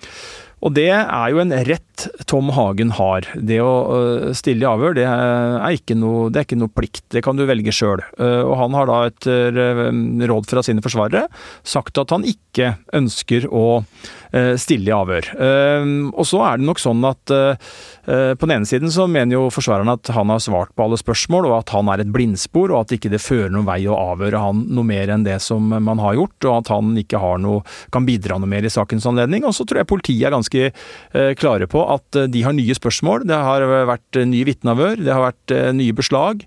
og 0.66 0.74
det 0.76 0.90
er 0.92 1.28
jo 1.32 1.42
en 1.44 1.54
rett 1.68 1.95
Tom 2.30 2.50
Hagen 2.56 2.92
har. 2.98 3.28
Det 3.36 3.60
å 3.64 3.74
øh, 3.96 4.34
stille 4.38 4.66
i 4.66 4.70
avhør, 4.70 4.96
det 4.98 5.06
er 5.08 5.78
ikke 5.78 5.98
noe, 5.98 6.30
det 6.34 6.46
ikke 6.46 6.60
noe 6.60 6.74
plikt. 6.74 7.06
Det 7.14 7.24
kan 7.26 7.38
du 7.38 7.46
velge 7.48 7.74
sjøl. 7.76 8.04
Øh, 8.20 8.44
og 8.44 8.56
han 8.60 8.78
har 8.78 8.90
da 8.90 9.00
etter 9.10 9.62
øh, 9.66 9.82
råd 10.30 10.50
fra 10.50 10.64
sine 10.66 10.84
forsvarere 10.86 11.26
sagt 11.66 11.98
at 12.02 12.12
han 12.14 12.28
ikke 12.28 12.76
ønsker 12.96 13.50
å 13.52 13.84
stille 14.60 14.90
i 14.90 14.92
avhør. 14.92 15.28
Og 16.12 16.26
så 16.28 16.42
er 16.44 16.58
det 16.60 16.66
nok 16.68 16.80
sånn 16.82 17.06
at 17.08 17.32
på 17.32 18.48
den 18.50 18.52
ene 18.52 18.68
siden 18.68 18.92
så 18.92 19.06
mener 19.08 19.38
jo 19.38 19.44
forsvarerne 19.54 19.94
at 19.96 20.10
han 20.12 20.34
har 20.34 20.42
svart 20.44 20.74
på 20.76 20.84
alle 20.84 20.98
spørsmål, 21.00 21.48
og 21.48 21.56
at 21.62 21.72
han 21.72 21.88
er 21.94 22.04
et 22.04 22.12
blindspor, 22.12 22.74
og 22.74 22.82
at 22.82 22.96
ikke 22.98 23.14
det 23.14 23.22
fører 23.24 23.54
noen 23.54 23.68
vei 23.70 23.78
å 23.88 23.96
avhøre 23.96 24.42
han 24.42 24.66
noe 24.76 24.88
mer 24.90 25.14
enn 25.14 25.24
det 25.24 25.38
som 25.46 25.72
man 25.72 26.04
har 26.04 26.18
gjort, 26.18 26.50
og 26.50 26.58
at 26.58 26.74
han 26.74 26.92
ikke 27.00 27.22
har 27.22 27.40
noe, 27.46 27.64
kan 27.96 28.08
bidra 28.08 28.42
noe 28.42 28.52
mer 28.52 28.68
i 28.68 28.74
sakens 28.74 29.08
anledning. 29.08 29.48
Og 29.48 29.56
så 29.56 29.64
tror 29.64 29.82
jeg 29.82 29.92
politiet 29.94 30.28
er 30.28 30.36
ganske 30.36 30.66
eh, 30.68 31.32
klare 31.40 31.70
på 31.72 31.85
at 31.94 32.18
eh, 32.20 32.28
de 32.32 32.44
har 32.46 32.56
nye 32.56 32.76
spørsmål. 32.78 33.26
Det 33.30 33.38
har 33.48 33.66
vært 33.90 34.20
eh, 34.20 34.28
nye 34.30 34.48
vitneavhør, 34.48 35.02
det 35.02 35.14
har 35.14 35.24
vært 35.24 35.54
nye 35.76 35.94
beslag 35.96 36.44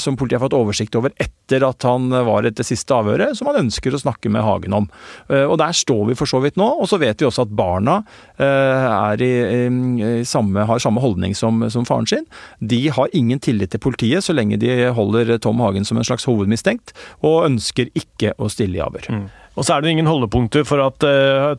som 0.00 0.16
politiet 0.18 0.38
har 0.38 0.44
fått 0.46 0.56
oversikt 0.56 0.96
over 0.98 1.12
etter 1.20 1.64
at 1.66 1.84
han 1.86 2.08
var 2.26 2.46
etter 2.48 2.66
siste 2.66 2.94
avhøret, 2.96 3.36
som 3.36 3.48
han 3.48 3.62
ønsker 3.64 3.94
å 3.94 4.00
snakke 4.00 4.30
med 4.32 4.44
Hagen 4.44 4.76
om. 4.76 4.86
Og 5.28 5.54
der 5.60 5.76
står 5.76 6.08
vi 6.08 6.16
for 6.18 6.28
så 6.28 6.40
vidt 6.44 6.58
nå. 6.60 6.66
Og 6.80 6.88
så 6.90 6.98
vet 7.00 7.20
vi 7.20 7.28
også 7.28 7.44
at 7.44 7.52
barna 7.56 7.98
i, 8.40 9.30
i 9.60 10.24
samme, 10.28 10.66
har 10.68 10.82
samme 10.82 11.02
holdning 11.04 11.36
som, 11.36 11.62
som, 11.72 11.86
faren 11.88 12.08
sin. 12.10 12.26
De 12.60 12.80
har 12.96 13.12
ingen 13.16 13.40
tillit 13.44 13.72
til 13.74 13.82
politiet 13.84 14.24
så 14.24 14.36
lenge 14.36 14.60
de 14.60 14.90
holder 14.96 15.36
Tom 15.44 15.62
Hagen 15.64 15.86
som 15.88 16.00
en 16.00 16.06
slags 16.06 16.26
hovedmistenkt, 16.28 16.94
og 17.24 17.46
ønsker 17.50 17.92
ikke 17.98 18.34
å 18.38 18.50
stille 18.52 18.80
i 18.80 18.84
avhør. 18.84 19.08
Mm. 19.12 19.24
Og 19.54 19.66
så 19.66 19.76
er 19.76 19.84
det 19.84 19.94
ingen 19.94 20.10
holdepunkter 20.10 20.66
for 20.68 20.82
at 20.82 21.04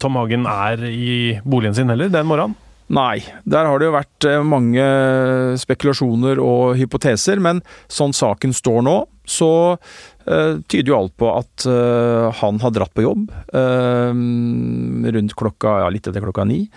Tom 0.03 0.19
Hagen 0.19 0.49
er 0.49 0.85
i 0.89 1.39
boligen 1.45 1.77
sin 1.77 1.91
heller, 1.93 2.11
den 2.11 2.29
morgenen? 2.29 2.57
Nei, 2.93 3.23
der 3.49 3.65
har 3.65 3.81
det 3.81 3.87
jo 3.87 3.95
vært 3.95 4.25
eh, 4.29 4.43
mange 4.45 4.83
spekulasjoner 5.57 6.37
og 6.41 6.75
hypoteser, 6.77 7.41
men 7.41 7.63
sånn 7.89 8.13
saken 8.13 8.53
står 8.53 8.83
nå, 8.85 8.99
så 9.25 9.49
uh, 9.73 10.53
tyder 10.69 10.91
jo 10.91 10.97
alt 10.99 11.15
på 11.17 11.31
at 11.33 11.65
uh, 11.65 12.29
han 12.43 12.59
har 12.61 12.75
dratt 12.75 12.93
på 12.93 13.07
jobb 13.07 13.31
uh, 13.57 14.13
rundt 14.13 15.33
klokka, 15.33 15.79
ja, 15.81 15.89
litt 15.89 16.05
etter 16.05 16.21
klokka 16.21 16.45
ni. 16.45 16.67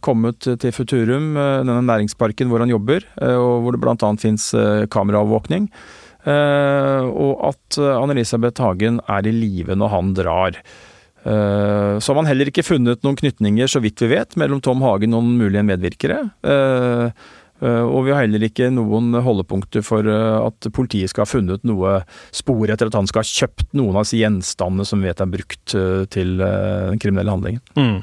kommet 0.00 0.46
til 0.62 0.72
Futurum, 0.72 1.34
denne 1.36 1.82
næringsparken 1.84 2.48
hvor 2.48 2.62
han 2.64 2.70
jobber, 2.72 3.04
og 3.20 3.66
hvor 3.66 3.76
det 3.76 3.80
bl.a. 3.82 4.12
fins 4.16 4.46
kameraovervåkning. 4.88 5.66
og 6.24 7.34
at 7.50 7.76
Anne-Elisabeth 7.76 8.64
Hagen 8.64 8.96
er 9.04 9.28
i 9.28 9.34
live 9.36 9.76
når 9.76 9.92
han 9.92 10.14
drar. 10.16 10.56
Eh, 11.24 11.98
så 11.98 12.10
har 12.10 12.16
man 12.16 12.28
heller 12.28 12.48
ikke 12.50 12.64
funnet 12.64 13.04
noen 13.04 13.18
knytninger, 13.18 13.68
så 13.68 13.82
vidt 13.84 14.00
vi 14.04 14.10
vet, 14.14 14.36
mellom 14.40 14.62
Tom 14.64 14.82
Hagen 14.84 15.14
og 15.14 15.24
noen 15.26 15.38
mulige 15.40 15.64
medvirkere. 15.68 16.20
Eh, 16.40 17.06
eh, 17.60 17.82
og 17.84 18.06
vi 18.06 18.14
har 18.14 18.24
heller 18.24 18.46
ikke 18.46 18.70
noen 18.72 19.12
holdepunkter 19.20 19.84
for 19.84 20.06
at 20.10 20.70
politiet 20.76 21.12
skal 21.12 21.26
ha 21.26 21.30
funnet 21.30 21.66
noe 21.68 22.00
spor 22.34 22.72
etter 22.72 22.88
at 22.88 22.96
han 22.98 23.10
skal 23.10 23.24
ha 23.24 23.32
kjøpt 23.32 23.68
noen 23.76 23.96
av 23.96 24.06
disse 24.06 24.20
gjenstandene 24.20 24.88
som 24.88 25.02
vi 25.02 25.10
vet 25.10 25.20
er 25.20 25.34
brukt 25.36 25.76
til 26.14 26.38
den 26.40 27.02
kriminelle 27.02 27.36
handlingen. 27.36 27.64
Mm. 27.76 28.00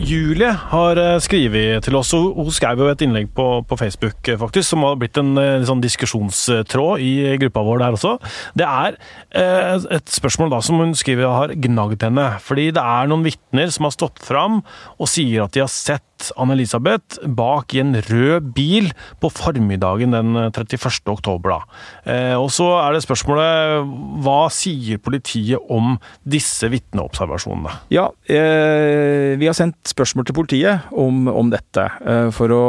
Julie 0.00 0.48
har 0.48 0.96
eh, 0.96 1.18
skrevet 1.20 1.84
til 1.84 1.96
oss, 1.98 2.12
hun 2.16 2.48
skrev 2.54 2.80
jo 2.80 2.88
et 2.88 3.02
innlegg 3.04 3.28
på, 3.36 3.46
på, 3.68 3.76
Facebook 3.76 4.28
eh, 4.32 4.38
faktisk, 4.40 4.70
som 4.70 4.84
har 4.86 4.96
blitt 5.00 5.18
en, 5.20 5.34
en 5.36 5.60
eh, 5.60 5.66
sånn 5.68 5.82
diskusjonstråd 5.84 7.02
i 7.04 7.10
gruppa 7.42 7.64
vår 7.66 7.82
der 7.82 7.98
også. 7.98 8.14
Det 8.56 8.66
er 8.66 8.96
eh, 9.36 9.88
et 9.98 10.14
spørsmål 10.14 10.54
da 10.54 10.62
som 10.64 10.80
hun 10.80 10.94
skriver 10.96 11.28
har 11.28 11.52
gnagd 11.52 12.06
henne. 12.06 12.26
Fordi 12.44 12.70
det 12.76 12.84
er 12.84 13.10
noen 13.10 13.26
vitner 13.28 13.72
som 13.74 13.88
har 13.88 13.96
stått 13.96 14.22
fram 14.24 14.62
og 14.96 15.10
sier 15.10 15.44
at 15.44 15.56
de 15.56 15.64
har 15.66 15.72
sett 15.72 16.06
Anne-Elisabeth 16.40 17.20
bak 17.36 17.74
i 17.74 17.82
en 17.82 17.94
rød 18.06 18.50
bil 18.56 18.90
på 19.22 19.30
formiddagen 19.32 20.14
den 20.14 20.36
31. 20.36 21.00
oktober. 21.10 21.56
Da. 21.56 21.80
Eh, 22.12 22.36
og 22.38 22.50
så 22.54 22.68
er 22.82 22.94
det 22.94 23.04
spørsmålet 23.04 23.88
hva 24.24 24.38
sier 24.52 25.00
politiet 25.02 25.70
om 25.72 25.96
disse 26.28 26.68
vitneobservasjonene? 26.72 27.74
Ja, 27.94 28.08
eh, 28.28 29.36
vi 29.40 29.48
har 29.48 29.56
sendt 29.56 29.78
spørsmål 29.90 30.28
til 30.28 30.38
politiet 30.38 30.90
om, 30.92 31.26
om 31.28 31.50
dette. 31.52 31.88
Eh, 32.04 32.28
for 32.36 32.54
å, 32.54 32.62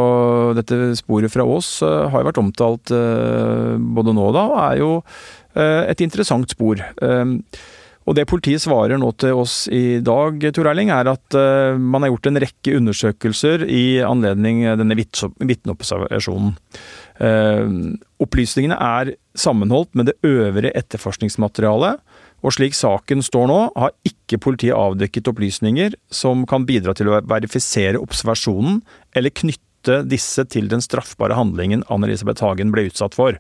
dette 0.58 0.94
sporet 1.00 1.34
fra 1.34 1.46
Ås 1.48 1.78
eh, 1.86 2.08
har 2.12 2.24
jo 2.24 2.32
vært 2.32 2.42
omtalt 2.42 2.96
eh, 2.96 3.78
både 3.78 4.16
nå 4.16 4.32
og 4.32 4.36
da, 4.38 4.48
og 4.48 4.60
er 4.64 4.82
jo 4.82 4.92
eh, 5.56 5.84
et 5.92 6.04
interessant 6.08 6.50
spor. 6.52 6.82
Og 8.10 8.18
Det 8.18 8.26
politiet 8.30 8.64
svarer 8.64 8.98
nå 8.98 9.12
til 9.22 9.38
oss 9.38 9.68
i 9.70 10.00
dag, 10.02 10.42
Tor 10.56 10.72
Erling, 10.72 10.90
er 10.90 11.12
at 11.12 11.38
uh, 11.38 11.78
man 11.78 12.02
har 12.02 12.10
gjort 12.10 12.32
en 12.32 12.42
rekke 12.42 12.74
undersøkelser 12.80 13.68
i 13.70 14.02
anledning 14.02 14.64
denne 14.80 14.98
vitneobservasjonen. 14.98 16.56
Uh, 17.22 17.94
opplysningene 18.24 18.80
er 18.82 19.14
sammenholdt 19.38 19.94
med 19.94 20.10
det 20.10 20.18
øvrige 20.26 20.74
etterforskningsmaterialet, 20.82 22.02
og 22.42 22.56
slik 22.56 22.74
saken 22.74 23.22
står 23.22 23.50
nå, 23.52 23.60
har 23.78 23.94
ikke 24.08 24.42
politiet 24.42 24.78
avdekket 24.78 25.30
opplysninger 25.30 25.94
som 26.10 26.48
kan 26.50 26.66
bidra 26.66 26.96
til 26.98 27.12
å 27.12 27.22
verifisere 27.30 28.02
observasjonen 28.02 28.82
eller 29.14 29.36
knytte 29.38 30.02
disse 30.10 30.46
til 30.50 30.70
den 30.72 30.82
straffbare 30.82 31.38
handlingen 31.38 31.86
Anne-Elisabeth 31.94 32.42
Hagen 32.42 32.74
ble 32.74 32.88
utsatt 32.90 33.18
for. 33.18 33.38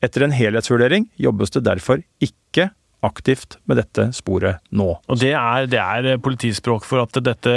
Etter 0.00 0.24
en 0.24 0.34
helhetsvurdering 0.34 1.10
jobbes 1.20 1.52
det 1.56 1.66
derfor 1.66 2.04
ikke 2.22 2.70
aktivt 3.06 3.56
med 3.68 3.80
dette 3.80 4.08
sporet 4.16 4.60
nå. 4.76 4.88
Og 5.08 5.20
det 5.20 5.32
er, 5.32 5.66
det 5.70 5.80
er 5.80 6.20
politispråk 6.22 6.84
for 6.88 7.04
at 7.04 7.20
dette 7.24 7.52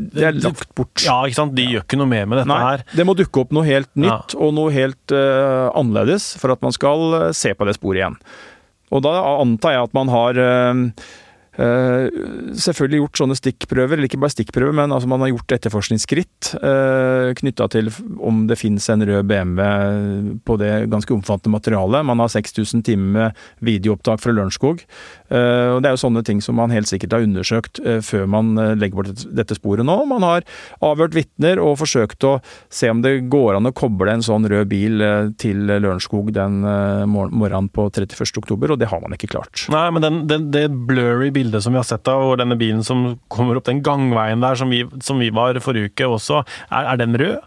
Det 0.00 0.26
er 0.26 0.38
lagt 0.38 0.72
bort. 0.76 1.04
Ja, 1.04 1.20
ikke 1.26 1.38
sant. 1.38 1.56
De 1.56 1.66
ja. 1.66 1.76
gjør 1.76 1.86
ikke 1.86 2.00
noe 2.00 2.10
mer 2.10 2.28
med 2.30 2.42
dette 2.42 2.50
Nei, 2.50 2.60
her. 2.64 2.86
Det 2.92 3.06
må 3.06 3.16
dukke 3.18 3.44
opp 3.44 3.54
noe 3.54 3.66
helt 3.68 3.90
nytt 3.94 4.34
ja. 4.34 4.40
og 4.42 4.54
noe 4.58 4.74
helt 4.74 5.14
uh, 5.14 5.70
annerledes 5.78 6.32
for 6.40 6.54
at 6.54 6.64
man 6.64 6.74
skal 6.74 7.06
uh, 7.14 7.26
se 7.36 7.54
på 7.54 7.68
det 7.68 7.76
sporet 7.78 8.02
igjen. 8.02 8.18
Og 8.92 9.04
da 9.06 9.14
antar 9.38 9.78
jeg 9.78 9.90
at 9.90 9.94
man 9.96 10.12
har 10.12 10.40
Uh, 10.42 10.88
selvfølgelig 11.52 13.02
gjort 13.02 13.20
sånne 13.20 13.36
stikkprøver, 13.36 13.98
eller 13.98 14.08
ikke 14.08 14.20
bare 14.22 14.32
stikkprøver, 14.32 14.72
men 14.76 14.92
altså 14.94 15.08
man 15.10 15.20
har 15.20 15.32
gjort 15.34 15.52
etterforskningsskritt 15.58 16.52
uh, 16.62 17.32
knytta 17.36 17.68
til 17.74 17.90
om 18.22 18.46
det 18.48 18.56
finnes 18.60 18.86
en 18.92 19.04
rød 19.04 19.28
BMW 19.28 20.38
på 20.46 20.56
det 20.60 20.72
ganske 20.92 21.12
omfattende 21.12 21.52
materialet. 21.52 22.06
Man 22.08 22.22
har 22.22 22.32
6000 22.32 22.84
timer 22.86 23.12
med 23.12 23.42
videoopptak 23.60 24.22
fra 24.22 24.32
Lørenskog. 24.32 24.80
Uh, 25.28 25.76
og 25.76 25.82
Det 25.82 25.90
er 25.90 25.96
jo 25.96 26.02
sånne 26.06 26.24
ting 26.24 26.40
som 26.44 26.56
man 26.56 26.72
helt 26.72 26.88
sikkert 26.88 27.18
har 27.18 27.26
undersøkt 27.26 27.82
før 28.06 28.26
man 28.30 28.54
legger 28.78 28.96
bort 28.96 29.24
dette 29.36 29.56
sporet 29.58 29.84
nå. 29.86 29.96
Man 30.08 30.24
har 30.24 30.46
avhørt 30.84 31.16
vitner 31.16 31.60
og 31.60 31.78
forsøkt 31.82 32.24
å 32.28 32.38
se 32.72 32.88
om 32.90 33.02
det 33.04 33.28
går 33.32 33.58
an 33.58 33.68
å 33.68 33.74
koble 33.76 34.12
en 34.12 34.24
sånn 34.24 34.48
rød 34.48 34.70
bil 34.70 35.04
til 35.40 35.66
Lørenskog 35.68 36.32
den 36.34 36.62
morgenen 37.10 37.68
på 37.72 37.88
31. 37.90 38.24
oktober, 38.40 38.72
og 38.72 38.80
det 38.80 38.88
har 38.92 39.02
man 39.02 39.16
ikke 39.16 39.32
klart. 39.34 39.66
Nei, 39.72 39.86
men 39.94 40.04
den, 40.04 40.20
den, 40.30 40.48
det 40.54 40.66
blurry 40.70 41.30
bildet 41.34 41.41
bildet 41.42 41.64
som 41.64 41.74
vi 41.74 41.82
har 41.82 41.88
sett 41.88 42.08
av, 42.10 42.24
og 42.30 42.38
denne 42.40 42.58
bilen 42.60 42.82
som 42.86 43.16
kommer 43.32 43.58
opp 43.58 43.68
den 43.68 43.82
gangveien 43.84 44.42
der 44.42 44.58
som 44.58 44.72
vi, 44.72 44.84
som 45.04 45.20
vi 45.22 45.32
var 45.34 45.60
forrige 45.64 45.92
uke 45.92 46.08
også, 46.16 46.44
er, 46.70 46.86
er, 46.86 47.02
den 47.02 47.18
rød? 47.18 47.38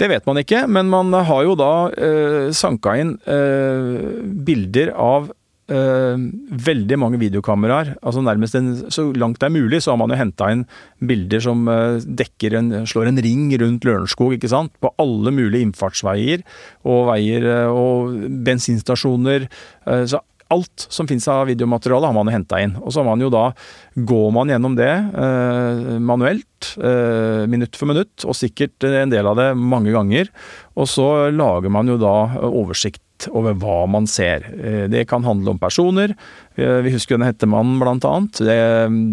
Det 0.00 0.08
vet 0.08 0.24
man 0.28 0.40
ikke, 0.40 0.64
men 0.68 0.88
man 0.88 1.12
har 1.12 1.42
jo 1.44 1.58
da 1.60 1.74
eh, 1.92 2.48
sanka 2.56 2.96
inn 2.96 3.18
eh, 3.28 4.22
bilder 4.48 4.94
av 4.96 5.28
eh, 5.70 6.22
veldig 6.68 6.98
mange 7.00 7.20
videokameraer. 7.20 7.96
altså 8.02 8.22
nærmest 8.22 8.54
en, 8.54 8.90
Så 8.90 9.12
langt 9.12 9.40
det 9.40 9.46
er 9.46 9.56
mulig, 9.60 9.82
så 9.82 9.92
har 9.92 9.98
man 10.00 10.10
jo 10.10 10.16
henta 10.16 10.50
inn 10.52 10.64
bilder 11.00 11.40
som 11.40 11.68
eh, 11.68 12.00
dekker 12.00 12.56
en, 12.58 12.72
slår 12.86 13.10
en 13.10 13.22
ring 13.22 13.50
rundt 13.60 13.84
Lørenskog, 13.84 14.34
ikke 14.34 14.48
sant. 14.48 14.72
På 14.80 14.94
alle 14.98 15.30
mulige 15.30 15.62
innfartsveier 15.62 16.42
og 16.84 17.12
veier 17.12 17.44
eh, 17.44 17.68
og 17.68 18.16
bensinstasjoner. 18.44 19.48
Eh, 19.86 20.04
så 20.10 20.24
alt 20.50 20.86
som 20.90 21.08
finnes 21.08 21.26
av 21.30 21.46
videomateriale, 21.50 22.08
har 22.10 22.16
man 22.16 22.28
jo 22.28 22.34
henta 22.34 22.60
inn. 22.62 22.74
Og 22.82 22.94
så 22.94 23.04
man 23.06 23.22
jo 23.22 23.30
da, 23.32 23.50
går 23.94 24.30
man 24.34 24.50
gjennom 24.50 24.74
det 24.78 24.90
eh, 24.90 25.98
manuelt, 26.02 26.72
eh, 26.76 27.46
minutt 27.50 27.78
for 27.78 27.90
minutt, 27.90 28.26
og 28.26 28.36
sikkert 28.38 28.88
en 28.88 29.12
del 29.12 29.30
av 29.30 29.38
det 29.38 29.52
mange 29.58 29.94
ganger. 29.94 30.32
Og 30.74 30.90
så 30.90 31.30
lager 31.34 31.72
man 31.72 31.90
jo 31.90 31.98
da 32.00 32.16
oversikt 32.50 33.02
over 33.28 33.56
hva 33.60 33.84
man 33.90 34.06
ser. 34.10 34.46
Eh, 34.54 34.84
det 34.90 35.06
kan 35.10 35.24
handle 35.26 35.54
om 35.54 35.60
personer. 35.60 36.14
Eh, 36.56 36.80
vi 36.84 36.92
husker 36.94 37.16
denne 37.16 37.30
Hettemannen, 37.30 37.78
blant 37.80 38.04
annet. 38.08 38.40
Det, 38.46 38.56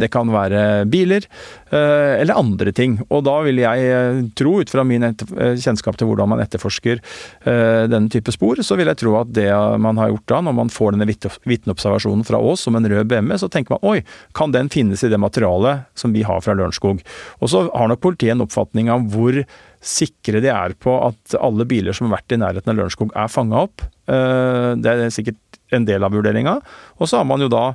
det, 0.01 0.09
kan 0.13 0.31
være 0.31 0.85
biler, 0.89 1.27
eh, 1.69 2.21
eller 2.21 2.39
andre 2.39 2.73
ting. 2.75 2.97
Og 3.09 3.25
da 3.27 3.37
vil 3.45 3.61
jeg 3.63 4.31
tro, 4.39 4.57
ut 4.61 4.71
fra 4.71 4.85
min 4.87 5.05
kjennskap 5.07 5.97
til 5.99 6.09
hvordan 6.09 6.31
man 6.31 6.41
etterforsker 6.43 7.01
denne 7.47 8.09
type 8.11 8.31
spor, 8.33 8.59
så 8.65 8.77
vil 8.79 8.89
jeg 8.89 8.99
tro 8.99 9.13
at 9.19 9.29
det 9.35 9.49
man 9.81 9.99
har 9.99 10.11
gjort 10.11 10.27
da, 10.31 10.39
når 10.47 10.55
man 10.57 10.71
får 10.73 10.95
denne 10.95 11.07
vitneobservasjonen 11.07 12.25
fra 12.27 12.39
Ås 12.41 12.65
som 12.65 12.77
en 12.77 12.87
rød 12.89 13.07
BMW, 13.11 13.37
så 13.39 13.49
tenker 13.51 13.75
man 13.75 13.85
oi, 13.87 14.01
kan 14.37 14.53
den 14.55 14.71
finnes 14.73 15.03
i 15.05 15.11
det 15.11 15.19
materialet 15.21 15.87
som 15.97 16.15
vi 16.15 16.25
har 16.27 16.43
fra 16.43 16.55
Lørenskog? 16.57 17.03
Og 17.41 17.51
så 17.53 17.67
har 17.69 17.91
nok 17.91 18.03
politiet 18.03 18.35
en 18.35 18.45
oppfatning 18.47 18.91
av 18.93 19.07
hvor 19.13 19.43
sikre 19.87 20.41
de 20.43 20.51
er 20.51 20.75
på 20.83 20.93
at 21.07 21.37
alle 21.39 21.65
biler 21.69 21.95
som 21.95 22.09
har 22.09 22.19
vært 22.19 22.35
i 22.35 22.41
nærheten 22.41 22.73
av 22.73 22.79
Lørenskog 22.79 23.13
er 23.15 23.31
fanga 23.31 23.63
opp. 23.67 23.85
Eh, 24.11 24.71
det 24.79 24.93
er 24.93 25.13
sikkert 25.13 25.39
en 25.75 25.87
del 25.87 26.05
av 26.05 26.15
vurderinga. 26.15 26.57
Og 26.97 27.09
så 27.09 27.19
har 27.19 27.27
man 27.27 27.43
jo 27.43 27.49
da, 27.51 27.65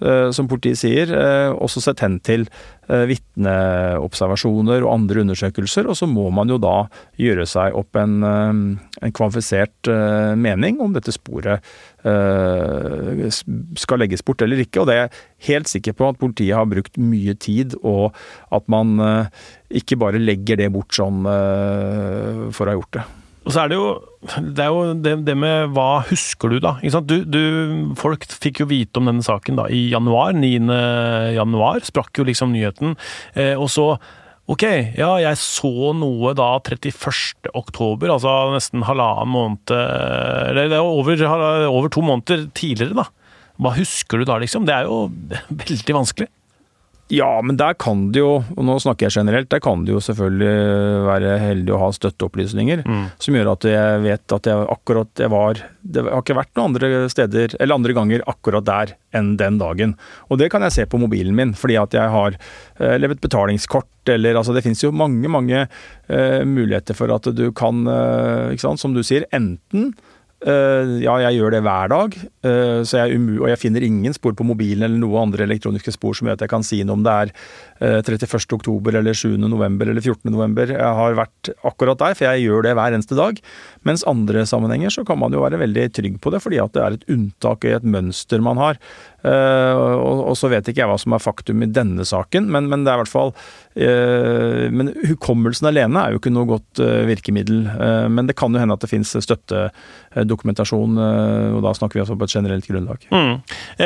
eh, 0.00 0.30
som 0.34 0.48
politiet 0.48 0.80
sier, 0.80 1.12
eh, 1.12 1.52
også 1.52 1.82
sett 1.82 2.00
hen 2.00 2.20
til 2.20 2.48
vitneobservasjoner 2.92 4.82
og 4.82 4.92
andre 4.92 5.22
undersøkelser, 5.22 5.86
og 5.88 5.96
så 5.96 6.04
må 6.10 6.26
man 6.34 6.50
jo 6.50 6.58
da 6.60 6.88
gjøre 7.16 7.46
seg 7.48 7.76
opp 7.78 7.96
en, 7.96 8.18
en 8.26 9.14
kvalifisert 9.16 9.88
mening 10.36 10.80
om 10.82 10.92
dette 10.92 11.14
sporet 11.14 11.64
skal 12.02 14.02
legges 14.02 14.26
bort 14.26 14.44
eller 14.44 14.60
ikke. 14.60 14.82
Og 14.82 14.90
det 14.90 14.98
er 14.98 15.06
jeg 15.06 15.48
helt 15.48 15.72
sikker 15.72 15.96
på 15.96 16.10
at 16.10 16.20
politiet 16.20 16.58
har 16.58 16.68
brukt 16.68 17.00
mye 17.00 17.38
tid, 17.38 17.78
og 17.80 18.12
at 18.52 18.68
man 18.68 18.98
ikke 19.72 19.96
bare 19.96 20.20
legger 20.20 20.60
det 20.60 20.68
bort 20.74 20.92
sånn 20.92 21.24
for 21.24 22.66
å 22.66 22.74
ha 22.74 22.76
gjort 22.76 22.98
det. 22.98 23.08
Og 23.42 23.50
så 23.50 23.64
er 23.64 23.72
det 23.72 23.78
jo 23.78 23.86
det, 24.22 24.62
er 24.62 24.70
jo 24.70 24.94
det, 25.02 25.12
det 25.26 25.34
med 25.34 25.72
hva 25.74 26.04
husker 26.06 26.52
du, 26.52 26.60
da? 26.62 26.76
Du, 27.02 27.16
du, 27.26 27.42
folk 27.98 28.24
fikk 28.30 28.62
jo 28.62 28.68
vite 28.70 29.00
om 29.00 29.10
denne 29.10 29.24
saken 29.26 29.58
da 29.58 29.66
i 29.66 29.88
januar. 29.90 30.36
9. 30.38 30.70
januar 31.34 31.82
sprakk 31.86 32.22
jo 32.22 32.26
liksom 32.28 32.54
nyheten. 32.54 32.96
Eh, 33.34 33.54
og 33.58 33.70
så 33.72 33.94
Ok, 34.50 34.64
ja, 34.98 35.08
jeg 35.22 35.38
så 35.38 35.92
noe 35.94 36.32
da 36.34 36.48
31. 36.58 37.46
oktober, 37.54 38.10
altså 38.10 38.50
nesten 38.50 38.82
halvannen 38.82 39.30
måned 39.30 39.70
Eller 39.70 40.66
det 40.66 40.80
er 40.80 40.82
over, 40.82 41.22
over 41.70 41.92
to 41.94 42.02
måneder 42.02 42.48
tidligere, 42.50 43.04
da. 43.04 43.06
Hva 43.62 43.70
husker 43.76 44.18
du 44.18 44.26
da, 44.26 44.40
liksom? 44.42 44.66
Det 44.66 44.74
er 44.74 44.90
jo 44.90 45.04
veldig 45.62 45.96
vanskelig. 46.00 46.28
Ja, 47.12 47.42
men 47.44 47.58
der 47.60 47.74
kan 47.76 48.06
det 48.14 48.22
jo, 48.22 48.38
og 48.40 48.64
nå 48.64 48.78
snakker 48.80 49.08
jeg 49.08 49.18
generelt, 49.18 49.50
der 49.52 49.60
kan 49.60 49.82
det 49.84 49.92
jo 49.92 50.00
selvfølgelig 50.00 51.02
være 51.04 51.32
heldig 51.42 51.74
å 51.74 51.80
ha 51.82 51.88
støtteopplysninger 51.92 52.84
Mm. 52.86 53.02
som 53.18 53.34
gjør 53.34 53.50
at 53.52 53.66
jeg 53.68 54.00
vet 54.02 54.32
at 54.32 54.46
jeg 54.48 54.66
akkurat 54.72 55.08
jeg 55.20 55.30
var 55.30 55.60
Det 55.82 56.04
har 56.06 56.22
ikke 56.22 56.38
vært 56.38 56.54
noen 56.56 56.70
andre 56.70 57.08
steder, 57.10 57.56
eller 57.58 57.74
andre 57.74 57.92
ganger 57.92 58.22
akkurat 58.26 58.64
der 58.64 58.94
enn 59.12 59.36
den 59.36 59.58
dagen. 59.58 59.96
Og 60.30 60.38
det 60.38 60.48
kan 60.50 60.62
jeg 60.62 60.72
se 60.72 60.86
på 60.86 60.98
mobilen 60.98 61.34
min, 61.34 61.52
fordi 61.54 61.76
at 61.76 61.92
jeg 61.92 62.08
har 62.08 62.38
eh, 62.78 62.94
eller 62.94 63.10
et 63.10 63.20
betalingskort, 63.20 63.88
eller 64.06 64.34
altså 64.34 64.54
Det 64.54 64.62
finnes 64.62 64.82
jo 64.82 64.92
mange, 64.92 65.28
mange 65.28 65.66
uh, 66.10 66.42
muligheter 66.44 66.94
for 66.94 67.12
at 67.14 67.22
du 67.34 67.52
kan, 67.52 67.86
uh, 67.86 68.50
ikke 68.50 68.60
sant, 68.62 68.80
som 68.80 68.94
du 68.94 69.02
sier, 69.02 69.26
enten 69.32 69.92
Eh, 69.92 70.11
ja, 70.42 71.14
jeg 71.26 71.38
gjør 71.38 71.54
det 71.54 71.62
hver 71.62 71.90
dag, 71.92 72.16
eh, 72.48 72.80
jeg 72.82 73.18
og 73.38 73.48
jeg 73.50 73.60
finner 73.60 73.84
ingen 73.86 74.16
spor 74.16 74.34
på 74.34 74.46
mobilen 74.46 74.82
eller 74.86 74.98
noe 74.98 75.20
andre 75.22 75.46
elektroniske 75.46 75.94
spor 75.94 76.16
som 76.18 76.26
gjør 76.26 76.40
at 76.40 76.44
jeg 76.46 76.52
kan 76.52 76.66
si 76.66 76.80
noe 76.82 76.98
om 76.98 77.04
det 77.06 77.12
er 77.12 77.34
eh, 77.82 77.98
31. 78.00 78.46
oktober 78.58 78.98
eller 79.00 79.16
7. 79.18 79.34
november 79.42 79.90
eller 79.90 80.04
14. 80.04 80.30
november. 80.30 80.72
Jeg 80.72 80.98
har 81.00 81.18
vært 81.18 81.52
akkurat 81.66 82.00
der, 82.00 82.16
for 82.18 82.28
jeg 82.28 82.46
gjør 82.46 82.68
det 82.68 82.76
hver 82.78 82.96
eneste 82.96 83.18
dag. 83.18 83.40
Mens 83.88 84.06
andre 84.08 84.46
sammenhenger 84.48 84.94
så 84.94 85.06
kan 85.08 85.20
man 85.20 85.34
jo 85.34 85.42
være 85.42 85.60
veldig 85.62 85.88
trygg 85.98 86.20
på 86.22 86.32
det, 86.34 86.42
fordi 86.44 86.62
at 86.62 86.76
det 86.76 86.84
er 86.84 86.98
et 86.98 87.08
unntak 87.12 87.66
i 87.66 87.74
et 87.76 87.86
mønster 87.86 88.44
man 88.44 88.60
har. 88.62 88.78
Eh, 89.22 89.80
og, 90.02 90.32
så 90.38 90.48
vet 90.50 90.66
ikke 90.66 90.82
jeg 90.82 90.90
hva 90.90 90.98
som 90.98 91.14
er 91.14 91.22
faktum 91.22 91.62
i 91.62 91.70
denne 91.70 92.02
saken, 92.06 92.48
men, 92.50 92.66
men 92.70 92.82
det 92.82 92.90
er 92.90 92.98
i 92.98 93.02
hvert 93.04 93.12
fall 93.12 93.30
eh, 93.78 94.64
Men 94.74 94.90
hukommelsen 95.06 95.68
alene 95.70 96.00
er 96.00 96.14
jo 96.14 96.18
ikke 96.18 96.32
noe 96.34 96.48
godt 96.50 96.82
eh, 96.82 97.04
virkemiddel. 97.06 97.60
Eh, 97.70 98.08
men 98.10 98.26
det 98.26 98.36
kan 98.38 98.50
jo 98.54 98.62
hende 98.62 98.74
at 98.74 98.82
det 98.82 98.90
fins 98.90 99.14
støttedokumentasjon, 99.14 100.98
eh, 100.98 101.48
og 101.54 101.62
da 101.66 101.74
snakker 101.78 102.00
vi 102.00 102.04
altså 102.04 102.18
på 102.18 102.26
et 102.26 102.34
generelt 102.34 102.66
grunnlag. 102.66 103.06
Mm. 103.14 103.34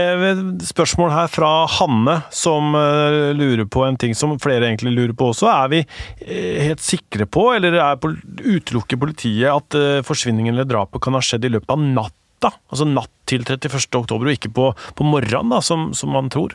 Eh, 0.01 0.43
spørsmål 0.71 1.13
her 1.13 1.33
fra 1.33 1.53
Hanne, 1.77 2.19
som 2.33 2.73
eh, 2.79 3.33
lurer 3.37 3.67
på 3.69 3.85
en 3.89 3.99
ting 4.01 4.15
som 4.19 4.35
flere 4.43 4.69
egentlig 4.69 4.95
lurer 4.95 5.15
på 5.17 5.31
også. 5.33 5.49
Er 5.53 5.73
vi 5.73 5.81
eh, 5.83 6.63
helt 6.67 6.85
sikre 6.85 7.29
på, 7.29 7.49
eller 7.57 7.79
er 7.81 7.99
utelukker 7.99 9.01
politiet 9.01 9.51
at 9.53 9.79
eh, 9.79 10.05
forsvinningen 10.07 10.55
eller 10.55 10.69
drapet 10.69 11.03
kan 11.05 11.17
ha 11.17 11.25
skjedd 11.25 11.49
i 11.49 11.53
løpet 11.57 11.75
av 11.75 11.83
natta? 11.83 12.53
Altså 12.71 12.87
natt 12.89 13.13
til 13.29 13.47
31. 13.47 13.89
oktober, 13.99 14.29
og 14.29 14.37
ikke 14.37 14.53
på, 14.55 14.71
på 14.99 15.07
morgenen, 15.07 15.53
da, 15.55 15.63
som, 15.65 15.91
som 15.97 16.13
man 16.15 16.31
tror? 16.33 16.55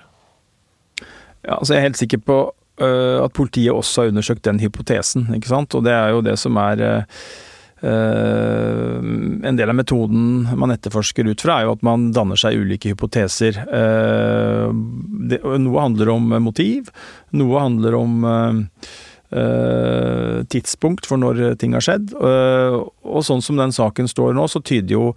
Ja, 1.42 1.58
altså 1.58 1.74
jeg 1.74 1.80
er 1.82 1.88
helt 1.90 2.02
sikker 2.02 2.22
på 2.22 2.42
uh, 2.82 3.24
at 3.26 3.34
politiet 3.34 3.74
også 3.74 4.04
har 4.04 4.12
undersøkt 4.12 4.46
den 4.46 4.62
hypotesen, 4.62 5.26
ikke 5.36 5.50
sant. 5.50 5.74
Og 5.78 5.86
det 5.88 5.96
er 5.96 6.14
jo 6.14 6.22
det 6.26 6.38
som 6.40 6.60
er 6.62 6.84
øh, 6.86 7.24
En 7.82 9.58
del 9.58 9.70
av 9.70 9.76
metoden 9.76 10.46
man 10.58 10.74
etterforsker 10.74 11.26
ut 11.26 11.42
fra, 11.42 11.58
er 11.58 11.66
jo 11.66 11.76
at 11.78 11.86
man 11.86 12.12
danner 12.14 12.38
seg 12.38 12.60
ulike 12.62 12.92
hypoteser. 12.94 13.58
Det, 15.32 15.40
noe 15.42 15.82
handler 15.82 16.12
om 16.14 16.28
motiv, 16.46 16.92
noe 17.34 17.64
handler 17.64 17.98
om 17.98 18.28
uh, 18.28 18.52
tidspunkt 20.52 21.10
for 21.10 21.22
når 21.22 21.56
ting 21.62 21.74
har 21.74 21.86
skjedd. 21.86 22.14
og 22.14 23.24
sånn 23.26 23.42
som 23.42 23.58
den 23.58 23.74
saken 23.74 24.12
står 24.12 24.38
nå, 24.38 24.46
så 24.52 24.62
tyder 24.62 24.94
jo 24.98 25.16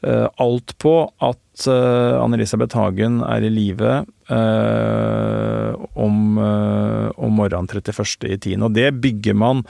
alt 0.00 0.72
på 0.80 0.94
at 1.20 1.66
Anne-Elisabeth 1.68 2.72
Hagen 2.78 3.20
er 3.20 3.44
i 3.44 3.50
live 3.52 3.98
om, 5.92 6.16
om 6.40 7.36
morgenen 7.36 7.68
31.10. 7.68 8.64
Og 8.64 8.72
det 8.72 8.88
bygger 9.04 9.36
man 9.36 9.60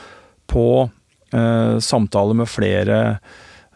på 0.46 0.86
samtaler 1.30 2.36
med 2.40 2.50
flere 2.50 2.96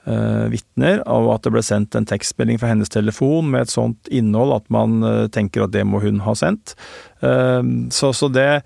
uh, 0.09 0.47
vitner, 0.53 1.03
og 1.09 1.31
at 1.35 1.47
det 1.47 1.53
ble 1.55 1.63
sendt 1.65 1.97
en 1.97 2.09
tekstmelding 2.09 2.61
fra 2.61 2.73
hennes 2.73 2.93
telefon 2.93 3.51
med 3.53 3.67
et 3.67 3.75
sånt 3.75 4.11
innhold 4.13 4.57
at 4.59 4.67
man 4.75 4.99
uh, 5.05 5.27
tenker 5.33 5.65
at 5.65 5.75
det 5.75 5.85
må 5.89 6.03
hun 6.05 6.23
ha 6.25 6.37
sendt. 6.39 6.77
Så, 7.25 8.11
så, 8.13 8.29
det 8.29 8.65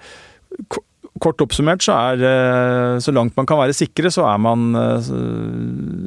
Kort 1.23 1.42
oppsummert 1.45 1.85
så 1.85 1.95
er 1.95 2.99
så 3.02 3.12
langt 3.14 3.37
man 3.38 3.47
kan 3.47 3.61
være 3.61 3.76
sikre, 3.76 4.11
så 4.11 4.25
er 4.26 4.40
man 4.42 4.73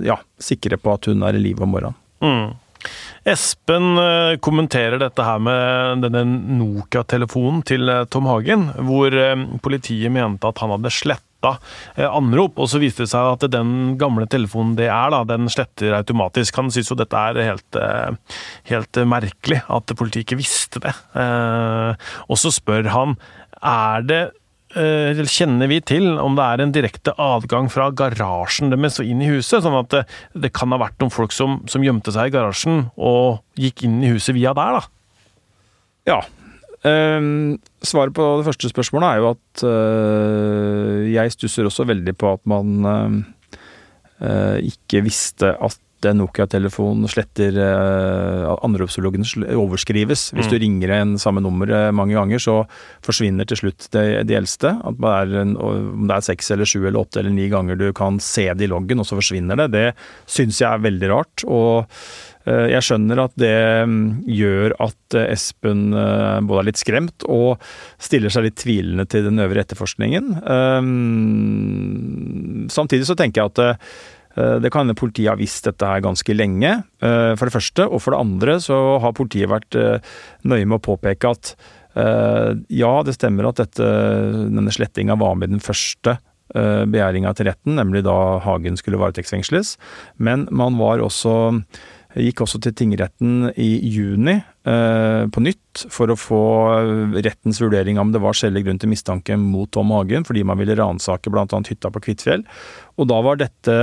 ja, 0.04 0.18
sikre 0.42 0.76
på 0.82 0.92
at 0.92 1.08
hun 1.08 1.24
er 1.24 1.38
i 1.38 1.44
live 1.44 1.64
om 1.64 1.72
morgenen. 1.72 1.96
Mm. 2.20 2.92
Espen 3.32 3.88
kommenterer 4.44 5.00
dette 5.00 5.24
her 5.24 5.40
med 5.44 6.04
denne 6.04 6.26
Nokia-telefonen 6.60 7.64
til 7.72 7.94
Tom 8.12 8.28
Hagen, 8.28 8.68
hvor 8.90 9.16
politiet 9.64 10.12
mente 10.12 10.52
at 10.52 10.60
han 10.64 10.76
hadde 10.76 10.92
sletta 10.92 11.31
anrop, 11.42 12.60
og 12.62 12.70
så 12.72 12.82
viste 12.82 13.06
det 13.06 13.12
seg 13.14 13.34
at 13.36 13.46
den 13.52 13.96
gamle 14.02 14.28
telefonen 14.32 14.76
det 14.78 14.90
er, 14.90 15.14
da, 15.14 15.24
den 15.28 15.50
sletter 15.52 15.96
automatisk. 15.98 16.60
Han 16.60 16.72
syns 16.74 16.92
jo 16.92 17.00
dette 17.00 17.18
er 17.18 17.40
helt, 17.46 17.80
helt 18.70 19.02
merkelig, 19.10 19.62
at 19.68 19.96
politiet 19.98 20.28
ikke 20.28 20.42
visste 20.42 20.84
det. 20.84 20.94
Og 22.28 22.40
så 22.40 22.54
spør 22.54 22.92
han 22.94 23.18
er 23.62 24.06
det 24.08 24.22
kjenner 24.72 25.68
vi 25.68 25.82
til 25.84 26.18
om 26.20 26.36
det 26.38 26.44
er 26.46 26.62
en 26.64 26.72
direkte 26.72 27.14
adgang 27.20 27.70
fra 27.72 27.90
garasjen 27.92 28.72
deres 28.72 29.00
og 29.02 29.06
inn 29.06 29.22
i 29.22 29.28
huset, 29.28 29.64
sånn 29.64 29.76
at 29.76 29.90
det, 29.92 30.04
det 30.34 30.54
kan 30.56 30.72
ha 30.72 30.80
vært 30.80 31.00
noen 31.02 31.12
folk 31.12 31.34
som, 31.36 31.60
som, 31.68 31.84
gjemte 31.84 32.12
seg 32.12 32.30
i 32.30 32.36
garasjen 32.36 32.86
og 32.96 33.42
gikk 33.60 33.84
inn 33.84 34.02
i 34.04 34.12
huset 34.14 34.36
via 34.38 34.54
der, 34.56 34.80
da? 34.80 34.84
Ja. 36.08 36.22
Um, 36.82 37.60
svaret 37.86 38.16
på 38.18 38.26
det 38.40 38.48
første 38.48 38.72
spørsmålet 38.72 39.06
er 39.06 39.20
jo 39.22 39.28
at 39.36 39.64
uh, 39.70 40.98
jeg 41.06 41.34
stusser 41.36 41.68
også 41.70 41.86
veldig 41.86 42.16
på 42.18 42.32
at 42.34 42.42
man 42.50 42.88
uh, 42.90 44.58
ikke 44.58 45.04
visste 45.06 45.54
at 45.62 45.78
en 46.10 46.18
Nokia-telefon 46.18 47.04
sletter 47.06 47.54
uh, 47.62 48.48
anropsloggen 48.66 49.22
overskrives. 49.54 50.32
Hvis 50.34 50.50
mm. 50.50 50.50
du 50.50 50.58
ringer 50.64 50.96
en 50.96 51.14
samme 51.22 51.44
nummer 51.46 51.70
mange 51.94 52.18
ganger, 52.18 52.42
så 52.42 52.56
forsvinner 53.06 53.46
til 53.46 53.62
slutt 53.62 53.86
de, 53.94 54.24
de 54.26 54.40
eldste. 54.40 54.74
At 54.82 54.98
det 54.98 55.44
en, 55.44 55.54
om 55.62 56.10
det 56.10 56.18
er 56.18 56.26
seks 56.32 56.50
eller 56.56 56.66
sju 56.66 56.80
eller 56.82 57.04
åtte 57.04 57.22
eller 57.22 57.36
ni 57.36 57.46
ganger 57.54 57.78
du 57.78 57.92
kan 57.94 58.18
se 58.18 58.48
det 58.50 58.66
i 58.66 58.74
loggen, 58.74 59.04
og 59.04 59.06
så 59.06 59.22
forsvinner 59.22 59.62
det, 59.62 59.70
det 59.78 59.88
syns 60.26 60.64
jeg 60.64 60.72
er 60.72 60.86
veldig 60.90 61.14
rart. 61.14 61.46
Og 61.46 61.86
jeg 62.46 62.82
skjønner 62.86 63.20
at 63.22 63.34
det 63.38 63.84
um, 63.86 64.24
gjør 64.26 64.74
at 64.82 65.16
uh, 65.18 65.28
Espen 65.30 65.94
både 65.94 66.60
er 66.62 66.68
litt 66.72 66.82
skremt 66.82 67.24
og 67.30 67.62
stiller 68.02 68.34
seg 68.34 68.44
litt 68.48 68.58
tvilende 68.62 69.06
til 69.10 69.24
den 69.28 69.38
øvrige 69.44 69.62
etterforskningen. 69.68 70.26
Um, 70.42 70.96
samtidig 72.74 73.06
så 73.10 73.16
tenker 73.20 73.42
jeg 73.44 73.50
at 73.54 73.60
det 74.32 74.70
kan 74.72 74.86
hende 74.86 74.96
politiet 74.96 75.28
har 75.28 75.36
visst 75.36 75.66
dette 75.68 75.84
her 75.84 76.00
ganske 76.06 76.32
lenge, 76.32 76.88
for 77.04 77.44
det 77.44 77.52
første. 77.52 77.84
Og 77.84 78.00
for 78.00 78.16
det 78.16 78.22
andre 78.24 78.54
så 78.64 78.78
har 79.04 79.12
politiet 79.18 79.52
vært 79.52 79.76
nøye 80.48 80.64
med 80.64 80.78
å 80.78 80.86
påpeke 80.86 81.28
at 81.36 81.52
ja, 82.72 83.04
det 83.04 83.18
stemmer 83.18 83.50
at 83.50 83.60
dette, 83.60 83.84
denne 84.56 84.72
slettinga 84.72 85.20
var 85.20 85.36
med 85.36 85.52
den 85.52 85.60
første 85.60 86.16
begjæringa 86.56 87.36
til 87.36 87.48
retten, 87.48 87.76
nemlig 87.76 88.08
da 88.08 88.40
Hagen 88.48 88.80
skulle 88.80 89.00
varetektsfengsles. 89.04 89.76
Men 90.24 90.48
man 90.48 90.80
var 90.80 91.04
også 91.04 91.36
Gikk 92.12 92.42
også 92.44 92.60
til 92.64 92.74
tingretten 92.76 93.52
i 93.56 93.70
juni 93.88 94.34
eh, 94.36 95.24
på 95.32 95.44
nytt 95.44 95.86
for 95.94 96.12
å 96.12 96.18
få 96.20 96.42
rettens 97.16 97.62
vurdering 97.64 98.00
av 98.00 98.08
om 98.08 98.12
det 98.12 98.22
var 98.24 98.36
skjellig 98.36 98.66
grunn 98.66 98.82
til 98.82 98.92
mistanke 98.92 99.38
mot 99.40 99.72
Tom 99.72 99.94
Hagen, 99.96 100.26
fordi 100.28 100.44
man 100.48 100.60
ville 100.60 100.76
ransake 100.76 101.32
bl.a. 101.32 101.46
hytta 101.48 101.92
på 101.94 102.04
Kvitfjell. 102.04 102.44
Og 103.00 103.08
da 103.08 103.22
var 103.24 103.40
dette 103.40 103.78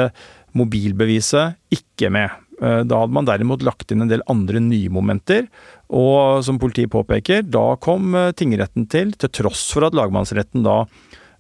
mobilbeviset 0.58 1.56
ikke 1.72 2.12
med. 2.12 2.34
Da 2.58 3.00
hadde 3.04 3.14
man 3.14 3.28
derimot 3.28 3.62
lagt 3.62 3.92
inn 3.94 4.02
en 4.02 4.10
del 4.10 4.24
andre 4.28 4.60
nye 4.60 4.90
momenter, 4.92 5.46
og 5.94 6.42
som 6.44 6.58
politiet 6.60 6.90
påpeker, 6.90 7.44
da 7.46 7.78
kom 7.80 8.16
tingretten 8.36 8.88
til, 8.90 9.12
til 9.14 9.30
tross 9.40 9.68
for 9.70 9.86
at 9.86 9.96
lagmannsretten 9.96 10.66
da 10.66 10.80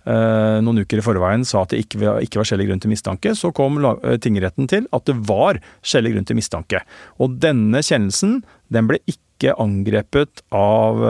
noen 0.08 0.82
uker 0.82 1.00
i 1.00 1.04
forveien 1.04 1.44
sa 1.44 1.62
at 1.64 1.74
det 1.74 1.82
ikke 1.84 2.00
var, 2.00 2.46
skjellig 2.48 2.68
grunn 2.70 2.80
til 2.80 2.92
mistanke, 2.92 3.34
så 3.36 3.50
kom 3.52 3.76
tingretten 4.24 4.68
til 4.70 4.88
at 4.96 5.04
det 5.10 5.16
var 5.28 5.60
skjellig 5.84 6.14
grunn 6.14 6.28
til 6.28 6.38
mistanke. 6.38 6.80
Og 7.20 7.36
denne 7.42 7.82
kjennelsen 7.84 8.38
den 8.72 8.88
ble 8.88 9.00
ikke 9.10 9.54
angrepet 9.60 10.42
av 10.54 11.02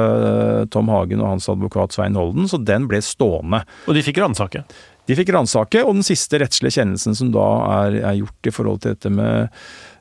Tom 0.75 0.91
Hagen 0.93 1.23
og 1.23 1.35
hans 1.37 1.49
advokat 1.53 1.95
Svein 1.95 2.19
Holden, 2.19 2.51
så 2.51 2.61
den 2.61 2.89
ble 2.91 3.01
stående. 3.05 3.63
Og 3.87 3.97
de 3.97 4.05
fikk 4.05 4.21
ransake? 4.25 4.65
De 5.09 5.17
fikk 5.17 5.31
ransake, 5.33 5.81
og 5.87 5.95
den 5.97 6.05
siste 6.05 6.43
rettslige 6.43 6.83
kjennelsen 6.83 7.17
som 7.17 7.31
da 7.33 7.47
er, 7.79 7.95
er 8.11 8.19
gjort 8.19 8.51
i 8.51 8.53
forhold 8.53 8.83
til 8.85 8.93
dette 8.93 9.13
med 9.15 9.49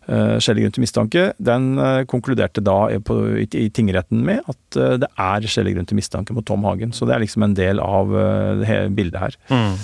skjellig 0.07 0.63
grunn 0.63 0.75
til 0.77 0.83
mistanke, 0.85 1.23
den 1.37 1.73
uh, 1.79 2.05
konkluderte 2.07 2.63
da 2.63 2.77
på, 3.03 3.17
i, 3.43 3.67
tingretten 3.73 4.23
med 4.27 4.45
at 4.47 4.79
uh, 4.79 4.95
det 5.01 5.09
er 5.11 5.47
skjellig 5.51 5.75
grunn 5.75 5.89
til 5.89 5.99
mistanke 5.99 6.35
mot 6.35 6.47
Tom 6.47 6.63
Hagen. 6.67 6.95
Så 6.95 7.07
det 7.07 7.17
er 7.17 7.25
liksom 7.25 7.43
en 7.47 7.57
del 7.57 7.83
av 7.83 8.15
det 8.61 8.79
bildet 8.95 9.19
her. 9.21 9.37
Mm. 9.51 9.75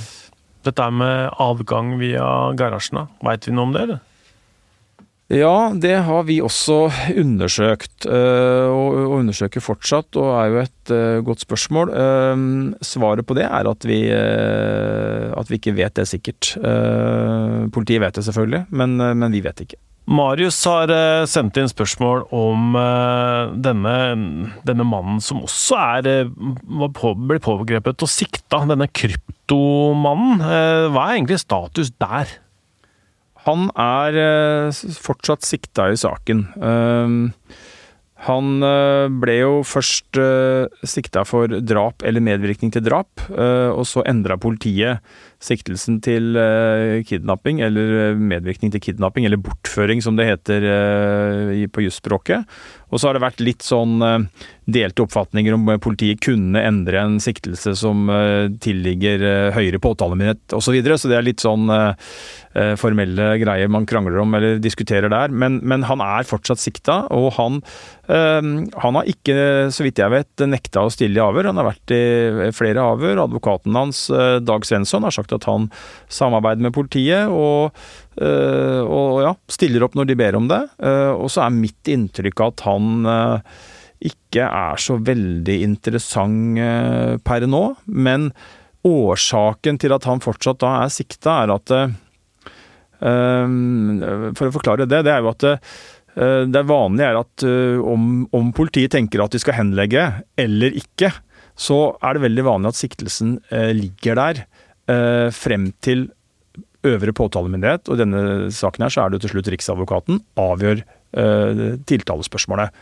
Dette 0.64 0.88
med 0.96 1.30
adgang 1.44 1.98
via 2.00 2.26
garasjene. 2.56 3.10
Veit 3.26 3.48
vi 3.48 3.56
noe 3.56 3.68
om 3.68 3.76
det, 3.76 3.86
eller? 3.88 4.02
Ja, 5.34 5.72
det 5.74 5.96
har 6.06 6.26
vi 6.28 6.36
også 6.44 6.92
undersøkt, 7.18 8.06
og 8.06 9.16
undersøker 9.18 9.64
fortsatt, 9.64 10.20
og 10.20 10.28
er 10.36 10.52
jo 10.52 10.60
et 10.62 10.94
godt 11.26 11.46
spørsmål. 11.46 11.94
Svaret 12.86 13.26
på 13.26 13.38
det 13.40 13.48
er 13.48 13.70
at 13.72 13.88
vi, 13.88 14.02
at 14.14 15.50
vi 15.50 15.58
ikke 15.58 15.74
vet 15.80 15.96
det 15.98 16.06
sikkert. 16.12 16.54
Politiet 17.74 18.04
vet 18.04 18.20
det 18.20 18.28
selvfølgelig, 18.28 18.66
men, 18.76 19.00
men 19.00 19.34
vi 19.34 19.42
vet 19.48 19.66
ikke. 19.66 19.80
Marius 20.04 20.58
har 20.68 20.92
eh, 20.92 21.24
sendt 21.32 21.56
inn 21.60 21.70
spørsmål 21.72 22.26
om 22.36 22.76
eh, 22.76 23.54
denne, 23.64 23.96
denne 24.68 24.86
mannen 24.88 25.22
som 25.24 25.44
også 25.46 25.80
er, 25.80 26.10
eh, 26.12 26.88
på, 26.98 27.14
ble 27.30 27.40
pågrepet 27.44 28.04
og 28.04 28.12
sikta, 28.12 28.66
denne 28.68 28.90
kryptomannen. 28.92 30.44
Hva 30.94 31.06
er 31.08 31.18
egentlig 31.18 31.40
status 31.42 31.94
der? 32.02 32.40
Han 33.48 33.68
er 33.80 34.72
fortsatt 35.04 35.44
sikta 35.44 35.90
i 35.92 35.98
saken. 36.00 36.46
Han 38.24 38.52
ble 39.20 39.36
jo 39.36 39.58
først 39.68 40.20
sikta 40.88 41.26
for 41.28 41.52
drap 41.60 42.06
eller 42.08 42.24
medvirkning 42.24 42.72
til 42.72 42.86
drap, 42.86 43.26
og 43.34 43.84
så 43.90 44.06
endra 44.08 44.40
politiet 44.40 45.04
siktelsen 45.44 46.00
til 46.04 46.38
uh, 46.38 47.02
kidnapping, 47.08 47.62
eller 47.66 48.16
medvirkning 48.20 48.74
til 48.74 48.84
kidnapping, 48.84 49.28
eller 49.28 49.42
bortføring 49.42 50.04
som 50.04 50.18
det 50.20 50.30
heter 50.30 50.68
uh, 50.70 51.66
på 51.74 51.86
jusspråket. 51.86 52.48
Og 52.94 53.02
så 53.02 53.10
har 53.10 53.18
det 53.18 53.24
vært 53.24 53.42
litt 53.42 53.64
sånn 53.66 53.98
delte 54.70 55.02
oppfatninger 55.02 55.56
om 55.56 55.72
politiet 55.82 56.20
kunne 56.22 56.62
endre 56.62 57.00
en 57.02 57.16
siktelse 57.18 57.72
som 57.80 58.06
tilligger 58.62 59.24
høyere 59.56 59.80
påtalemyndighet 59.82 60.54
osv. 60.54 60.68
Så, 60.68 60.76
videre. 60.76 61.00
så 61.02 61.10
det 61.10 61.18
er 61.18 61.26
litt 61.26 61.42
sånn 61.42 61.66
formelle 62.78 63.32
greier 63.42 63.72
man 63.74 63.88
krangler 63.90 64.22
om 64.22 64.38
eller 64.38 64.62
diskuterer 64.62 65.10
der. 65.10 65.34
Men, 65.34 65.58
men 65.66 65.88
han 65.90 66.06
er 66.06 66.30
fortsatt 66.30 66.62
sikta, 66.62 67.00
og 67.10 67.32
han, 67.40 67.64
han 68.06 69.00
har 69.00 69.10
ikke, 69.10 69.40
så 69.74 69.88
vidt 69.88 70.04
jeg 70.04 70.14
vet, 70.14 70.46
nekta 70.54 70.86
å 70.86 70.94
stille 70.94 71.18
i 71.18 71.26
avhør. 71.26 71.50
Han 71.50 71.64
har 71.64 71.72
vært 71.72 71.96
i 71.98 72.04
flere 72.54 72.86
avhør. 72.94 73.26
Advokaten 73.26 73.74
hans, 73.74 74.06
Dag 74.46 74.70
Svensson, 74.70 75.10
har 75.10 75.18
sagt 75.18 75.33
at 75.36 75.48
han 75.50 75.70
samarbeider 76.12 76.64
med 76.66 76.74
politiet 76.76 77.32
og, 77.32 77.74
øh, 78.22 78.82
og 78.84 79.22
ja, 79.26 79.32
stiller 79.52 79.86
opp 79.86 79.98
når 79.98 80.10
de 80.10 80.18
ber 80.20 80.38
om 80.40 80.50
det. 80.52 80.62
Øh, 80.84 81.14
og 81.16 81.32
så 81.34 81.46
er 81.46 81.56
mitt 81.56 81.92
inntrykk 81.92 82.46
at 82.48 82.66
han 82.68 83.10
øh, 83.10 83.56
ikke 84.04 84.48
er 84.48 84.84
så 84.84 84.98
veldig 85.00 85.58
interessant 85.64 86.60
per 87.24 87.48
nå. 87.48 87.64
Men 87.88 88.32
årsaken 88.84 89.80
til 89.80 89.96
at 89.96 90.08
han 90.10 90.24
fortsatt 90.24 90.60
da 90.60 90.74
er 90.82 90.92
sikta, 90.92 91.44
er 91.44 91.54
at 91.56 91.76
For 93.04 94.48
å 94.48 94.56
forklare 94.56 94.86
det, 94.88 95.02
det 95.04 95.12
er 95.12 95.24
jo 95.24 95.32
at 95.32 95.44
det 96.52 96.62
vanlige 96.70 97.08
er 97.10 97.18
at 97.20 97.44
om, 97.84 98.04
om 98.32 98.52
politiet 98.56 98.94
tenker 98.96 99.24
at 99.24 99.34
de 99.34 99.42
skal 99.42 99.58
henlegge 99.58 100.04
eller 100.40 100.76
ikke, 100.80 101.10
så 101.56 101.94
er 102.02 102.16
det 102.16 102.26
veldig 102.26 102.46
vanlig 102.48 102.74
at 102.74 102.80
siktelsen 102.80 103.38
ligger 103.78 104.18
der 104.18 104.44
eh, 104.44 104.53
frem 104.86 105.70
til 105.86 106.08
øvre 106.84 107.16
påtalemyndighet, 107.16 107.88
og 107.88 107.96
i 107.96 108.02
denne 108.02 108.52
saken 108.54 108.86
her 108.86 108.94
så 108.94 109.06
er 109.06 109.14
det 109.14 109.24
til 109.24 109.34
slutt 109.34 109.50
Riksadvokaten, 109.54 110.20
avgjør 110.40 110.84
eh, 110.84 111.64
tiltalespørsmålet. 111.90 112.74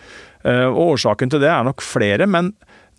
Eh, 0.47 0.67
og 0.67 0.95
Årsaken 0.95 1.33
til 1.33 1.43
det 1.43 1.51
er 1.53 1.65
nok 1.67 1.83
flere, 1.85 2.27
men 2.29 2.51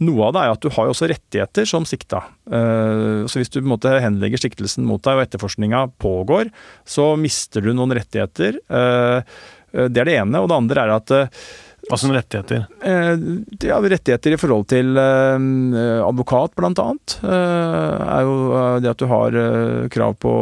noe 0.02 0.28
av 0.28 0.34
det 0.34 0.42
er 0.42 0.54
at 0.54 0.62
du 0.62 0.70
har 0.74 0.86
jo 0.86 0.94
også 0.94 1.08
rettigheter 1.10 1.66
som 1.68 1.86
sikta. 1.88 2.22
Eh, 2.46 3.24
så 3.26 3.40
hvis 3.40 3.50
du 3.50 3.60
på 3.60 3.66
en 3.66 3.74
måte 3.74 3.96
henlegger 4.02 4.44
siktelsen 4.44 4.86
mot 4.88 5.02
deg 5.04 5.18
og 5.18 5.26
etterforskninga 5.26 5.84
pågår, 6.02 6.52
så 6.86 7.12
mister 7.20 7.64
du 7.64 7.72
noen 7.74 7.94
rettigheter. 7.98 8.62
Eh, 8.62 9.34
eh, 9.74 9.90
det 9.90 10.04
er 10.04 10.10
det 10.10 10.18
ene. 10.22 10.42
Og 10.42 10.50
det 10.50 10.60
andre 10.62 10.86
er 10.86 10.96
at 11.00 11.14
hva 11.90 11.98
slags 11.98 12.14
rettigheter? 12.14 12.66
Eh, 12.86 13.22
ja, 13.66 13.78
rettigheter 13.82 14.36
i 14.36 14.38
forhold 14.38 14.68
til 14.70 14.94
eh, 15.00 15.46
advokat, 16.06 16.54
blant 16.58 16.78
annet. 16.78 17.16
Eh, 17.26 18.04
er 18.06 18.28
jo 18.28 18.36
det 18.84 18.92
at 18.92 19.02
du 19.02 19.08
har 19.10 19.38
krav 19.92 20.14
på 20.22 20.32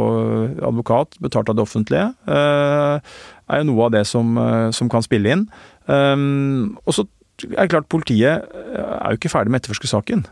advokat 0.68 1.16
betalt 1.24 1.48
av 1.48 1.56
det 1.56 1.64
offentlige. 1.64 2.10
er 2.28 3.62
jo 3.62 3.68
noe 3.70 3.88
av 3.88 3.94
det 3.96 4.04
som, 4.06 4.36
som 4.76 4.92
kan 4.92 5.02
spille 5.02 5.32
inn. 5.32 5.46
Og 5.88 6.94
så 6.94 7.06
er 7.48 7.64
det 7.64 7.72
klart, 7.72 7.88
politiet 7.88 8.44
er 8.44 9.08
jo 9.08 9.18
ikke 9.18 9.32
ferdig 9.32 9.50
med 9.50 9.60
å 9.60 9.64
etterforske 9.64 9.90
saken. 9.90 10.26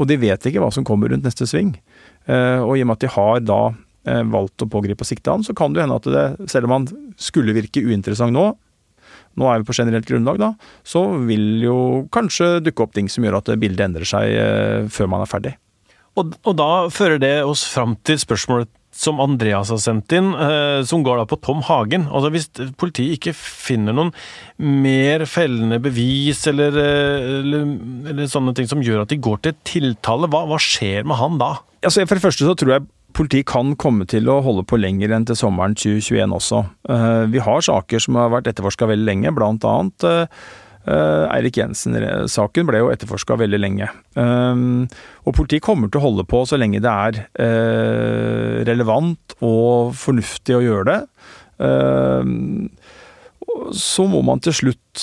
Og 0.00 0.08
de 0.08 0.20
vet 0.20 0.44
ikke 0.46 0.60
hva 0.60 0.70
som 0.72 0.84
kommer 0.84 1.10
rundt 1.10 1.24
neste 1.24 1.48
sving. 1.48 1.72
Og 2.28 2.74
i 2.76 2.84
og 2.84 2.90
med 2.90 2.98
at 2.98 3.06
de 3.06 3.14
har 3.16 3.40
da 3.42 3.62
valgt 4.28 4.62
å 4.62 4.68
pågripe 4.70 5.04
og 5.04 5.08
sikte 5.08 5.32
han, 5.32 5.44
så 5.44 5.56
kan 5.56 5.72
det 5.72 5.86
hende 5.86 5.96
at 5.96 6.08
det, 6.08 6.50
selv 6.52 6.68
om 6.68 6.78
han 6.78 6.90
skulle 7.20 7.56
virke 7.56 7.82
uinteressant 7.84 8.36
nå, 8.36 8.52
nå 9.38 9.48
er 9.50 9.60
vi 9.60 9.68
på 9.68 9.76
generelt 9.76 10.08
grunnlag, 10.08 10.40
da, 10.42 10.52
så 10.86 11.04
vil 11.28 11.62
jo 11.62 11.78
kanskje 12.14 12.58
dukke 12.64 12.86
opp 12.86 12.96
ting 12.96 13.10
som 13.12 13.26
gjør 13.26 13.40
at 13.40 13.52
bildet 13.60 13.86
endrer 13.86 14.08
seg 14.08 14.34
eh, 14.34 14.90
før 14.90 15.12
man 15.12 15.24
er 15.24 15.30
ferdig. 15.30 15.54
Og, 16.18 16.34
og 16.42 16.56
da 16.58 16.70
fører 16.92 17.20
det 17.22 17.36
oss 17.46 17.62
fram 17.70 17.94
til 18.06 18.18
spørsmålet 18.20 18.70
som 18.90 19.20
Andreas 19.22 19.70
har 19.70 19.78
sendt 19.78 20.10
inn, 20.16 20.32
eh, 20.34 20.82
som 20.86 21.04
går 21.06 21.20
da 21.20 21.26
på 21.30 21.38
Tom 21.44 21.62
Hagen. 21.62 22.08
Altså 22.10 22.32
Hvis 22.34 22.48
politiet 22.80 23.20
ikke 23.20 23.34
finner 23.38 23.94
noen 23.94 24.10
mer 24.58 25.24
fellende 25.30 25.78
bevis 25.82 26.42
eller, 26.50 26.74
eh, 26.74 27.28
eller, 27.40 27.68
eller 28.10 28.30
sånne 28.30 28.54
ting 28.56 28.66
som 28.70 28.82
gjør 28.82 29.04
at 29.04 29.14
de 29.14 29.20
går 29.22 29.44
til 29.46 29.58
tiltale, 29.64 30.30
hva, 30.30 30.42
hva 30.50 30.58
skjer 30.58 31.06
med 31.06 31.20
han 31.20 31.38
da? 31.40 31.54
Altså 31.86 32.02
For 32.04 32.18
det 32.18 32.26
første 32.26 32.48
så 32.48 32.56
tror 32.58 32.74
jeg 32.74 32.88
Politiet 33.16 33.48
kan 33.50 33.74
komme 33.80 34.06
til 34.08 34.28
å 34.30 34.40
holde 34.44 34.64
på 34.68 34.78
lenger 34.80 35.12
enn 35.14 35.26
til 35.28 35.38
sommeren 35.38 35.76
2021 35.78 36.34
også. 36.36 36.62
Eh, 36.90 37.22
vi 37.32 37.42
har 37.42 37.64
saker 37.64 38.02
som 38.02 38.18
har 38.20 38.32
vært 38.32 38.50
etterforska 38.50 38.88
veldig 38.90 39.06
lenge, 39.08 39.32
blant 39.36 39.64
annet 39.66 40.06
eh, 40.06 40.26
Eirik 40.90 41.58
Jensen-saken 41.60 42.68
ble 42.68 42.80
jo 42.80 42.90
etterforska 42.92 43.36
veldig 43.40 43.60
lenge. 43.60 43.90
Eh, 44.18 44.62
og 45.24 45.36
politiet 45.36 45.64
kommer 45.66 45.90
til 45.90 46.00
å 46.00 46.06
holde 46.06 46.26
på 46.28 46.44
så 46.48 46.60
lenge 46.60 46.82
det 46.82 46.90
er 46.90 48.64
relevant 48.68 49.36
og 49.40 49.92
fornuftig 49.98 50.56
å 50.56 50.64
gjøre 50.64 50.86
det. 50.90 51.00
Så 53.76 54.06
må 54.08 54.22
man 54.24 54.40
til 54.40 54.56
slutt 54.56 55.02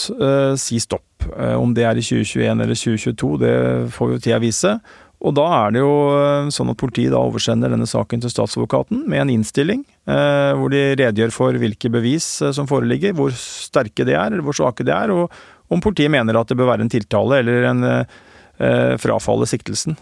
si 0.60 0.80
stopp. 0.82 1.04
Om 1.28 1.74
det 1.78 1.86
er 1.86 2.00
i 2.00 2.06
2021 2.06 2.63
eller 2.63 2.78
2022, 2.78 3.30
det 3.43 3.56
får 3.93 4.13
jo 4.13 4.20
tida 4.24 4.39
vise. 4.41 4.78
Og 5.25 5.34
da 5.34 5.45
er 5.63 5.73
det 5.73 5.82
jo 5.82 5.93
eh, 6.13 6.49
sånn 6.53 6.69
at 6.69 6.77
politiet 6.77 7.13
da 7.13 7.23
oversender 7.25 7.73
denne 7.73 7.88
saken 7.89 8.21
til 8.21 8.32
statsadvokaten 8.32 9.01
med 9.10 9.23
en 9.23 9.34
innstilling, 9.34 9.82
eh, 10.06 10.51
hvor 10.60 10.69
de 10.73 10.84
redegjør 10.93 11.34
for 11.34 11.58
hvilke 11.58 11.89
bevis 11.93 12.27
eh, 12.45 12.53
som 12.53 12.69
foreligger, 12.69 13.15
hvor 13.17 13.34
sterke 13.34 14.06
de 14.06 14.13
er, 14.13 14.30
eller 14.30 14.45
hvor 14.45 14.58
svake 14.58 14.86
de 14.86 14.93
er, 14.93 15.13
og 15.13 15.73
om 15.73 15.82
politiet 15.84 16.13
mener 16.13 16.38
at 16.38 16.51
det 16.51 16.58
bør 16.60 16.69
være 16.69 16.86
en 16.86 16.93
tiltale 16.93 17.41
eller 17.41 17.65
en 17.71 17.88
eh, 17.89 18.93
frafalle 19.01 19.49
siktelsen. 19.49 19.97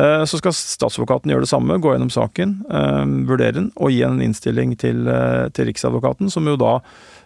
Eh, 0.00 0.24
så 0.26 0.40
skal 0.40 0.56
statsadvokaten 0.56 1.30
gjøre 1.30 1.44
det 1.44 1.52
samme, 1.52 1.76
gå 1.78 1.92
gjennom 1.92 2.10
saken, 2.10 2.56
eh, 2.64 3.04
vurdere 3.28 3.58
den 3.60 3.68
og 3.76 3.92
gi 3.92 4.00
en 4.08 4.22
innstilling 4.24 4.74
til, 4.80 5.04
til 5.52 5.68
Riksadvokaten, 5.70 6.32
som 6.32 6.48
jo 6.48 6.56
da 6.60 6.78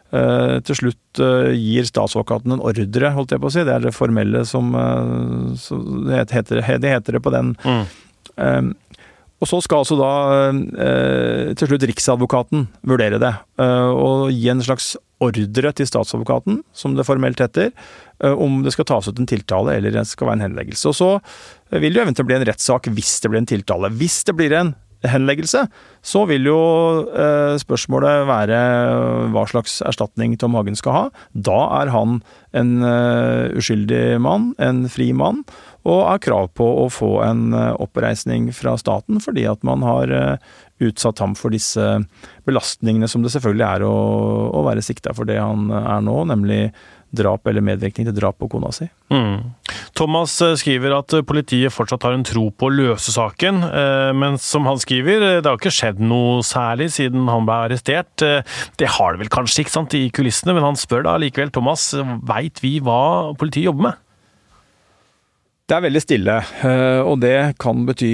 til 0.09 0.79
slutt 0.79 1.21
uh, 1.21 1.53
gir 1.53 1.85
statsadvokaten 1.85 2.55
en 2.55 2.65
ordre, 2.65 3.13
holdt 3.13 3.35
jeg 3.35 3.43
på 3.43 3.51
å 3.51 3.53
si. 3.53 3.65
Det 3.67 3.75
er 3.75 3.83
det 3.85 3.97
formelle 3.97 4.45
som 4.49 4.71
uh, 4.73 5.53
det, 6.09 6.23
heter, 6.33 6.63
det, 6.63 6.93
heter, 6.95 7.19
det 7.19 7.25
på 7.25 7.33
den. 7.35 7.53
Mm. 7.65 8.73
og 9.39 9.49
så 9.51 9.59
skal 9.63 9.83
altså 9.83 9.97
da 9.99 10.13
til 11.59 11.71
slutt 11.71 11.85
Riksadvokaten 11.91 12.67
vurdere 12.87 13.19
det, 13.23 13.33
og 13.59 14.31
gi 14.35 14.49
en 14.51 14.63
slags 14.63 14.93
ordre 15.23 15.73
til 15.75 15.89
statsadvokaten, 15.89 16.61
som 16.75 16.95
det 16.95 17.07
formelt 17.07 17.41
heter, 17.43 17.73
om 18.23 18.63
det 18.63 18.75
skal 18.75 18.87
tas 18.87 19.09
ut 19.11 19.19
en 19.19 19.31
tiltale 19.31 19.77
eller 19.79 19.95
det 19.95 20.05
skal 20.11 20.31
være 20.31 20.41
en 20.41 20.47
henleggelse. 20.49 20.91
Og 20.91 20.99
så 20.99 21.11
vil 21.75 21.95
det 21.95 22.01
jo 22.01 22.07
eventuelt 22.07 22.31
bli 22.31 22.39
en 22.39 22.47
rettssak 22.51 22.91
hvis 22.95 23.17
det 23.23 23.33
blir 23.33 23.43
en 23.43 23.51
tiltale. 23.51 23.91
Hvis 23.99 24.21
det 24.29 24.37
blir 24.39 24.55
en 24.59 24.75
henleggelse, 25.07 25.67
så 26.03 26.25
vil 26.27 26.49
jo 26.49 26.59
eh, 27.07 27.55
spørsmålet 27.61 28.27
være 28.29 28.61
hva 29.35 29.45
slags 29.51 29.79
erstatning 29.87 30.35
Tom 30.41 30.57
Hagen 30.59 30.79
skal 30.79 30.97
ha. 30.97 31.05
Da 31.33 31.59
er 31.83 31.93
han 31.95 32.21
en 32.57 32.71
uh, 32.81 33.53
uskyldig 33.61 34.17
mann, 34.25 34.55
en 34.57 34.87
fri 34.91 35.11
mann, 35.13 35.43
og 35.89 36.07
har 36.09 36.23
krav 36.25 36.49
på 36.57 36.67
å 36.83 36.87
få 36.91 37.11
en 37.27 37.53
oppreisning 37.55 38.49
fra 38.57 38.75
staten 38.81 39.21
fordi 39.23 39.45
at 39.49 39.63
man 39.65 39.85
har 39.85 40.11
utsatt 40.85 41.21
ham 41.23 41.37
for 41.39 41.55
disse 41.55 41.85
belastningene 42.49 43.09
som 43.09 43.23
det 43.25 43.33
selvfølgelig 43.35 43.67
er 43.69 43.85
å 43.87 44.65
være 44.67 44.85
sikta 44.85 45.15
for 45.17 45.29
det 45.29 45.39
han 45.39 45.69
er 45.71 46.03
nå, 46.05 46.17
nemlig 46.33 46.61
drap 47.15 47.49
eller 47.49 47.65
medvirkning 47.65 48.09
til 48.09 48.17
drap 48.17 48.39
på 48.41 48.49
kona 48.53 48.71
si. 48.75 48.89
Mm. 49.13 49.55
Thomas 49.97 50.35
eh, 50.45 50.57
skriver 50.61 50.95
at 50.99 51.15
eh, 51.17 51.25
politiet 51.27 51.75
fortsatt 51.75 52.05
har 52.07 52.17
en 52.17 52.27
tro 52.27 52.49
på 52.53 52.69
å 52.69 52.75
løse 52.75 53.15
saken, 53.15 53.63
eh, 53.67 54.11
men 54.17 54.39
som 54.43 54.69
han 54.69 54.81
skriver, 54.81 55.41
det 55.41 55.49
har 55.49 55.59
ikke 55.59 55.75
skjedd 55.75 56.03
noe 56.03 56.43
særlig 56.47 56.91
siden 56.97 57.29
han 57.31 57.49
ble 57.49 57.61
arrestert. 57.69 58.13
Det 58.19 58.91
har 58.99 59.15
det 59.15 59.25
vel 59.25 59.33
kanskje 59.33 59.65
ikke 59.65 59.77
sant, 59.77 59.97
i 59.97 60.11
kulissene, 60.15 60.55
men 60.57 60.67
han 60.67 60.79
spør 60.79 61.07
da 61.09 61.17
likevel, 61.21 61.53
Thomas, 61.55 61.91
veit 62.29 62.61
vi 62.65 62.79
hva 62.85 63.35
politiet 63.39 63.69
jobber 63.71 63.91
med? 63.91 64.05
Det 65.69 65.77
er 65.77 65.83
veldig 65.85 66.01
stille, 66.01 66.35
eh, 66.65 66.99
og 67.05 67.19
det 67.21 67.59
kan 67.61 67.83
bety 67.85 68.09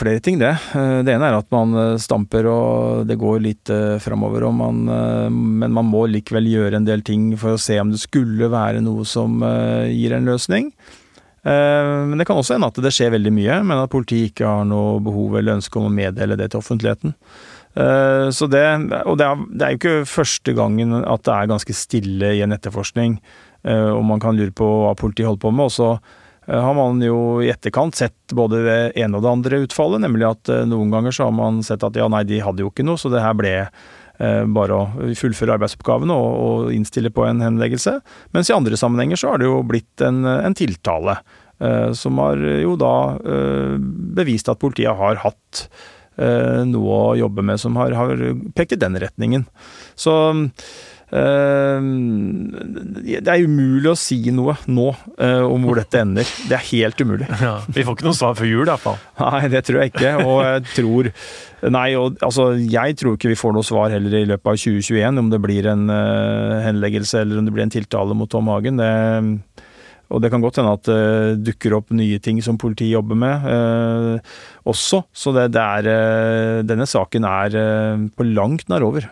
flere 0.00 0.22
ting, 0.24 0.38
det. 0.40 0.54
Eh, 0.72 1.02
det 1.04 1.12
ene 1.12 1.28
er 1.28 1.36
at 1.36 1.50
man 1.52 1.76
eh, 1.76 1.98
stamper 2.00 2.48
og 2.48 3.04
det 3.10 3.18
går 3.20 3.42
litt 3.44 3.72
framover, 4.00 4.46
men 4.48 5.68
man 5.68 5.90
må 5.90 6.06
likevel 6.08 6.48
gjøre 6.48 6.80
en 6.80 6.88
del 6.88 7.04
ting 7.04 7.34
for 7.36 7.54
å 7.54 7.60
se 7.60 7.76
om 7.82 7.92
det 7.92 8.00
skulle 8.00 8.48
være 8.48 8.80
noe 8.84 9.04
som 9.04 9.44
gir 9.90 10.16
en 10.16 10.30
løsning. 10.30 10.70
Men 11.44 12.16
det 12.16 12.24
kan 12.24 12.38
også 12.40 12.54
hende 12.54 12.70
at 12.72 12.78
det 12.80 12.92
skjer 12.96 13.12
veldig 13.12 13.32
mye, 13.36 13.58
men 13.68 13.82
at 13.82 13.92
politiet 13.92 14.30
ikke 14.30 14.48
har 14.48 14.64
noe 14.64 14.96
behov 15.04 15.36
eller 15.36 15.58
ønske 15.58 15.76
om 15.76 15.90
å 15.90 15.92
meddele 15.92 16.38
det 16.40 16.48
til 16.54 16.62
offentligheten. 16.62 17.12
Eh, 17.74 18.30
så 18.30 18.46
det, 18.46 18.64
og 19.04 19.18
det 19.18 19.26
er, 19.26 19.72
jo 19.74 19.78
ikke 19.80 19.94
første 20.06 20.54
gangen 20.54 20.94
at 21.02 21.24
det 21.26 21.34
er 21.34 21.50
ganske 21.50 21.74
stille 21.76 22.34
i 22.38 22.42
en 22.46 22.54
etterforskning, 22.54 23.18
eh, 23.66 23.90
og 23.90 24.04
man 24.06 24.22
kan 24.22 24.38
lure 24.38 24.54
på 24.54 24.68
hva 24.84 24.94
politiet 24.98 25.28
holder 25.28 25.42
på 25.42 25.52
med. 25.52 25.66
og 25.66 25.74
så 25.74 25.90
eh, 25.98 26.22
har 26.46 26.74
man 26.76 27.02
jo 27.02 27.40
i 27.42 27.50
etterkant 27.52 27.96
sett 27.96 28.34
både 28.36 28.62
det 28.66 28.78
ene 29.00 29.18
og 29.18 29.24
det 29.24 29.30
andre 29.32 29.60
utfallet, 29.64 30.02
nemlig 30.04 30.26
at 30.28 30.50
noen 30.68 30.90
ganger 30.92 31.14
så 31.14 31.28
har 31.28 31.36
man 31.36 31.62
sett 31.64 31.84
at 31.86 31.96
ja, 31.96 32.08
nei, 32.12 32.24
de 32.28 32.42
hadde 32.44 32.64
jo 32.64 32.72
ikke 32.72 32.86
noe, 32.86 33.00
så 33.00 33.12
det 33.12 33.22
her 33.24 33.36
ble 33.38 33.54
bare 34.14 34.76
å 34.76 35.08
fullføre 35.18 35.56
arbeidsoppgavene 35.56 36.14
og, 36.14 36.34
og, 36.38 36.68
innstille 36.70 37.10
på 37.10 37.24
en 37.26 37.40
henleggelse. 37.42 37.96
Mens 38.36 38.50
i 38.50 38.54
andre 38.54 38.78
sammenhenger 38.78 39.18
så 39.18 39.32
har 39.32 39.40
det 39.42 39.48
jo 39.48 39.56
blitt 39.66 40.04
en, 40.06 40.20
en 40.22 40.54
tiltale. 40.54 41.16
Som 41.98 42.20
har 42.22 42.38
jo 42.38 42.76
da 42.78 42.94
bevist 44.14 44.52
at 44.52 44.60
politiet 44.62 44.94
har 45.00 45.18
hatt 45.24 45.64
Eh, 46.14 46.62
noe 46.70 46.98
å 47.10 47.14
jobbe 47.18 47.42
med 47.42 47.58
som 47.58 47.74
har, 47.80 47.94
har 47.98 48.20
pekt 48.54 48.76
i 48.76 48.78
den 48.78 48.94
retningen. 49.02 49.48
Så 49.98 50.12
eh, 50.30 50.68
det 53.14 53.30
er 53.30 53.44
umulig 53.46 53.86
å 53.92 53.98
si 53.98 54.16
noe 54.34 54.56
nå 54.66 54.88
eh, 55.14 55.44
om 55.46 55.62
hvor 55.62 55.78
dette 55.78 56.00
ender. 56.02 56.26
Det 56.48 56.56
er 56.56 56.64
helt 56.72 56.98
umulig. 57.04 57.28
Ja, 57.44 57.60
vi 57.68 57.84
får 57.86 57.94
ikke 57.94 58.08
noe 58.08 58.18
svar 58.18 58.34
før 58.38 58.48
jul, 58.50 58.66
iallfall. 58.66 58.98
Nei, 59.20 59.42
det 59.52 59.62
tror 59.68 59.78
jeg 59.82 59.92
ikke. 59.92 60.14
Og 60.24 60.38
jeg 60.42 60.64
tror 60.72 61.10
Nei, 61.64 61.94
og, 61.96 62.18
altså, 62.20 62.50
jeg 62.58 62.96
tror 63.00 63.14
ikke 63.16 63.30
vi 63.30 63.38
får 63.40 63.54
noe 63.56 63.64
svar 63.64 63.88
heller 63.94 64.12
i 64.18 64.26
løpet 64.28 64.50
av 64.50 64.58
2021, 64.60 65.20
om 65.22 65.30
det 65.32 65.38
blir 65.40 65.64
en 65.70 65.86
uh, 65.88 66.60
henleggelse 66.60 67.22
eller 67.22 67.40
om 67.40 67.46
det 67.46 67.54
blir 67.54 67.64
en 67.64 67.72
tiltale 67.72 68.12
mot 68.18 68.28
Tom 68.28 68.50
Hagen. 68.52 68.76
Det, 68.82 68.90
og 70.12 70.20
det 70.20 70.28
kan 70.34 70.44
godt 70.44 70.60
hende 70.60 70.74
at 70.76 70.84
det 70.84 71.40
dukker 71.46 71.78
opp 71.78 71.88
nye 71.96 72.20
ting 72.20 72.42
som 72.44 72.60
politiet 72.60 72.92
jobber 72.92 73.16
med 73.16 73.48
uh, 73.48 74.36
også. 74.68 75.06
Så 75.16 75.32
det, 75.38 75.54
det 75.56 75.64
er, 75.64 76.64
denne 76.68 76.84
saken 76.90 77.24
er 77.30 77.56
på 78.12 78.28
langt 78.28 78.68
nær 78.68 78.84
over. 78.90 79.08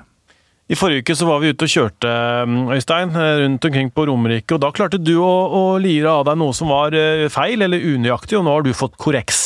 I 0.73 0.77
forrige 0.79 1.05
uke 1.05 1.17
så 1.19 1.27
var 1.29 1.43
vi 1.43 1.51
ute 1.53 1.67
og 1.67 1.73
kjørte 1.73 2.13
um, 2.49 2.55
Øystein, 2.73 3.13
rundt 3.13 3.67
omkring 3.69 3.91
på 3.93 4.07
Romerike. 4.09 4.55
og 4.57 4.63
Da 4.65 4.71
klarte 4.73 5.01
du 5.01 5.19
å, 5.21 5.33
å 5.53 5.63
lire 5.83 6.09
av 6.09 6.25
deg 6.31 6.39
noe 6.41 6.57
som 6.57 6.73
var 6.73 6.97
feil 7.35 7.67
eller 7.67 7.85
unøyaktig, 7.85 8.39
og 8.39 8.47
nå 8.47 8.55
har 8.57 8.65
du 8.65 8.73
fått 8.77 8.97
korreks. 8.97 9.43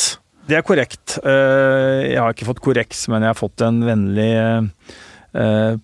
Det 0.47 0.55
er 0.55 0.63
korrekt. 0.63 1.17
Jeg 1.19 2.15
har 2.15 2.31
ikke 2.31 2.47
fått 2.47 2.63
korreks, 2.63 3.01
men 3.11 3.25
jeg 3.25 3.33
har 3.33 3.35
fått 3.35 3.59
en 3.67 3.81
vennlig 3.83 4.29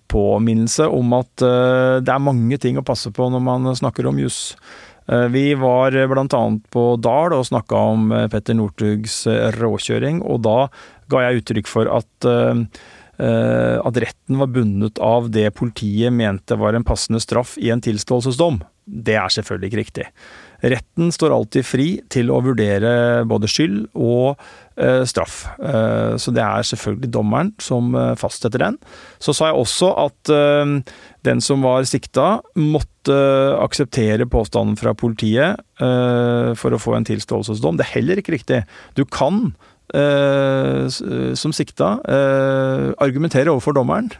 påminnelse 0.08 0.86
om 0.88 1.12
at 1.18 1.44
det 1.44 2.14
er 2.14 2.24
mange 2.24 2.56
ting 2.58 2.80
å 2.80 2.86
passe 2.86 3.12
på 3.12 3.28
når 3.28 3.44
man 3.44 3.68
snakker 3.76 4.08
om 4.08 4.22
juss. 4.24 4.54
Eh, 5.06 5.28
vi 5.28 5.54
var 5.54 5.92
bl.a. 6.08 6.42
på 6.70 6.84
Dal 6.96 7.36
og 7.36 7.46
snakka 7.46 7.80
om 7.92 8.12
eh, 8.12 8.26
Petter 8.32 8.56
Northugs 8.56 9.24
eh, 9.28 9.50
råkjøring, 9.58 10.22
og 10.24 10.44
da 10.46 10.58
ga 11.12 11.26
jeg 11.26 11.42
uttrykk 11.42 11.68
for 11.68 11.90
at 11.92 12.28
at 13.14 13.98
retten 14.02 14.40
var 14.40 14.48
bundet 14.50 14.98
av 14.98 15.28
det 15.30 15.46
politiet 15.54 16.10
mente 16.10 16.56
var 16.58 16.74
en 16.74 16.86
passende 16.86 17.20
straff 17.22 17.52
i 17.62 17.68
en 17.70 17.82
tilståelsesdom. 17.84 18.58
Det 18.84 19.14
er 19.16 19.32
selvfølgelig 19.32 19.70
ikke 19.70 19.80
riktig. 19.80 20.06
Retten 20.64 21.10
står 21.12 21.32
alltid 21.34 21.66
fri 21.66 21.88
til 22.12 22.30
å 22.32 22.40
vurdere 22.44 23.24
både 23.28 23.48
skyld 23.50 23.78
og 24.00 24.40
eh, 24.80 25.02
straff. 25.08 25.42
Eh, 25.60 26.14
så 26.20 26.32
det 26.32 26.44
er 26.44 26.68
selvfølgelig 26.68 27.10
dommeren 27.12 27.52
som 27.60 27.92
eh, 27.96 28.12
fastsetter 28.20 28.62
den. 28.62 28.78
Så 29.20 29.34
sa 29.36 29.50
jeg 29.50 29.60
også 29.60 29.90
at 30.06 30.32
den 31.24 31.40
som 31.44 31.64
var 31.64 31.84
sikta, 31.88 32.38
måtte 32.60 33.16
akseptere 33.60 34.28
påstanden 34.28 34.76
fra 34.80 34.94
politiet 34.96 35.60
for 35.76 36.76
å 36.76 36.80
få 36.80 36.94
en 36.96 37.06
tilståelsesdom. 37.08 37.76
Det 37.76 37.84
er 37.86 37.94
heller 37.96 38.20
ikke 38.20 38.36
riktig. 38.36 38.60
Du 38.96 39.04
kan 39.08 39.52
Eh, 39.52 39.73
som 39.94 41.52
sikta 41.54 41.98
eh, 42.08 42.90
argumentere 43.02 43.52
overfor 43.52 43.76
dommeren 43.76 44.10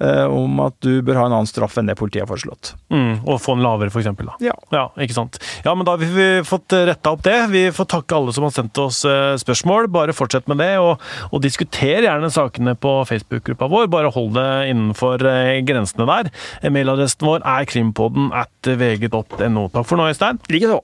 eh, 0.00 0.24
om 0.24 0.60
at 0.64 0.76
du 0.84 1.02
bør 1.04 1.20
ha 1.20 1.26
en 1.28 1.34
annen 1.36 1.50
straff 1.50 1.76
enn 1.78 1.90
det 1.90 1.98
politiet 1.98 2.24
har 2.24 2.30
foreslått. 2.30 2.72
Mm, 2.92 3.26
og 3.26 3.40
få 3.42 3.56
en 3.56 3.64
lavere, 3.64 3.92
f.eks. 3.92 4.08
Ja. 4.44 4.54
ja. 4.74 4.86
Ikke 5.04 5.16
sant. 5.16 5.40
Ja, 5.66 5.74
men 5.74 5.86
da 5.88 5.96
har 5.96 6.02
vi 6.02 6.28
fått 6.48 6.72
retta 6.72 7.12
opp 7.12 7.26
det. 7.26 7.36
Vi 7.52 7.66
får 7.74 7.90
takke 7.92 8.16
alle 8.16 8.34
som 8.36 8.48
har 8.48 8.54
sendt 8.56 8.80
oss 8.82 9.02
spørsmål. 9.42 9.90
Bare 9.92 10.16
fortsett 10.16 10.48
med 10.50 10.62
det, 10.62 10.72
og, 10.82 11.04
og 11.32 11.44
diskuter 11.44 12.06
gjerne 12.06 12.32
sakene 12.32 12.76
på 12.78 12.98
Facebook-gruppa 13.10 13.70
vår. 13.70 13.92
Bare 13.92 14.14
hold 14.14 14.34
det 14.38 14.48
innenfor 14.72 15.22
grensene 15.68 16.08
der. 16.08 16.32
Mailadressen 16.72 17.28
vår 17.28 17.44
er 17.44 17.68
krimpodden 17.68 18.32
at 18.32 18.74
vg.no. 18.78 19.68
Takk 19.74 19.84
for 19.84 19.98
nå, 19.98 20.10
Øystein. 20.12 20.42
Likeså. 20.52 20.82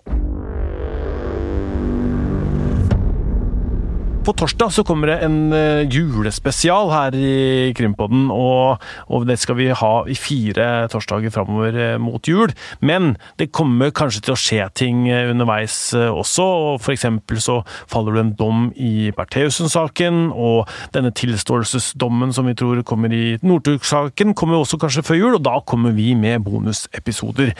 På 4.25 4.33
torsdag 4.33 4.71
så 4.73 4.83
kommer 4.89 5.11
det 5.11 5.15
en 5.27 5.53
uh, 5.53 5.85
julespesial 5.85 6.89
her 6.89 7.13
i 7.13 7.73
Krimpodden, 7.77 8.31
og, 8.33 8.81
og, 9.13 9.27
det 9.29 9.35
skal 9.43 9.59
vi 9.59 9.67
ha 9.69 9.91
i 10.09 10.15
fire 10.17 10.87
torsdager 10.89 11.33
framover 11.35 11.77
uh, 11.77 11.99
mot 12.01 12.25
jul. 12.25 12.55
Men 12.81 13.19
det 13.37 13.51
kommer 13.53 13.93
kanskje 13.93 14.23
til 14.25 14.33
å 14.33 14.39
skje 14.41 14.69
ting 14.81 15.03
uh, 15.11 15.29
underveis 15.29 15.77
også, 15.93 16.47
og 16.47 16.89
eksempel 16.95 17.43
så 17.45 17.59
faller 17.91 18.17
det 18.17 18.23
en 18.23 18.31
dom 18.39 18.63
i 18.81 19.11
Bertheussen-saken, 19.13 20.31
og 20.33 20.73
denne 20.97 21.13
tilståelsesdommen 21.13 22.33
som 22.33 22.49
vi 22.49 22.57
tror 22.57 22.81
kommer 22.89 23.13
i 23.13 23.37
Northug-saken, 23.45 24.33
kommer 24.33 24.63
også 24.63 24.81
kanskje 24.81 25.05
før 25.05 25.21
jul, 25.21 25.37
og 25.37 25.45
da 25.45 25.59
kommer 25.69 25.93
vi 25.93 26.15
med 26.17 26.47
bonusepisoder. 26.49 27.53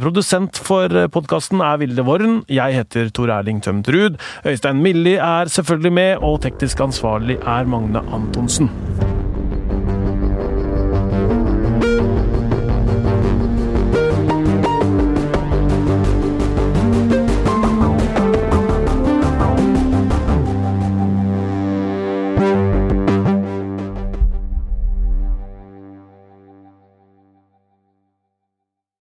produsent 0.00 0.56
for 0.64 0.88
podkasten 1.12 1.60
er 1.60 1.76
Vilde 1.84 2.08
Worren, 2.08 2.40
jeg 2.48 2.80
heter 2.80 3.12
Tor 3.12 3.36
Erling 3.36 3.60
Tømt 3.60 3.92
Ruud, 3.92 4.16
Øystein 4.48 4.80
Milli 4.80 5.18
er 5.20 5.52
selvfølgelig 5.52 5.92
og 6.22 6.40
teknisk 6.46 6.80
ansvarlig 6.84 7.38
er 7.42 7.68
Magne 7.70 8.02
Antonsen. 8.14 8.70